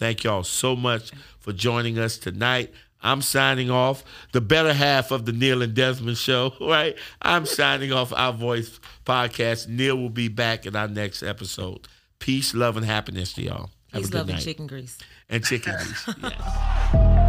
[0.00, 2.72] Thank y'all so much for joining us tonight.
[3.02, 4.02] I'm signing off.
[4.32, 6.96] The better half of the Neil and Desmond show, right?
[7.20, 9.68] I'm signing off our voice podcast.
[9.68, 11.86] Neil will be back in our next episode.
[12.18, 13.70] Peace, love, and happiness to y'all.
[13.92, 14.36] Have Peace, love, night.
[14.36, 14.96] and chicken grease.
[15.28, 16.08] And chicken grease.
[16.22, 17.26] Yes.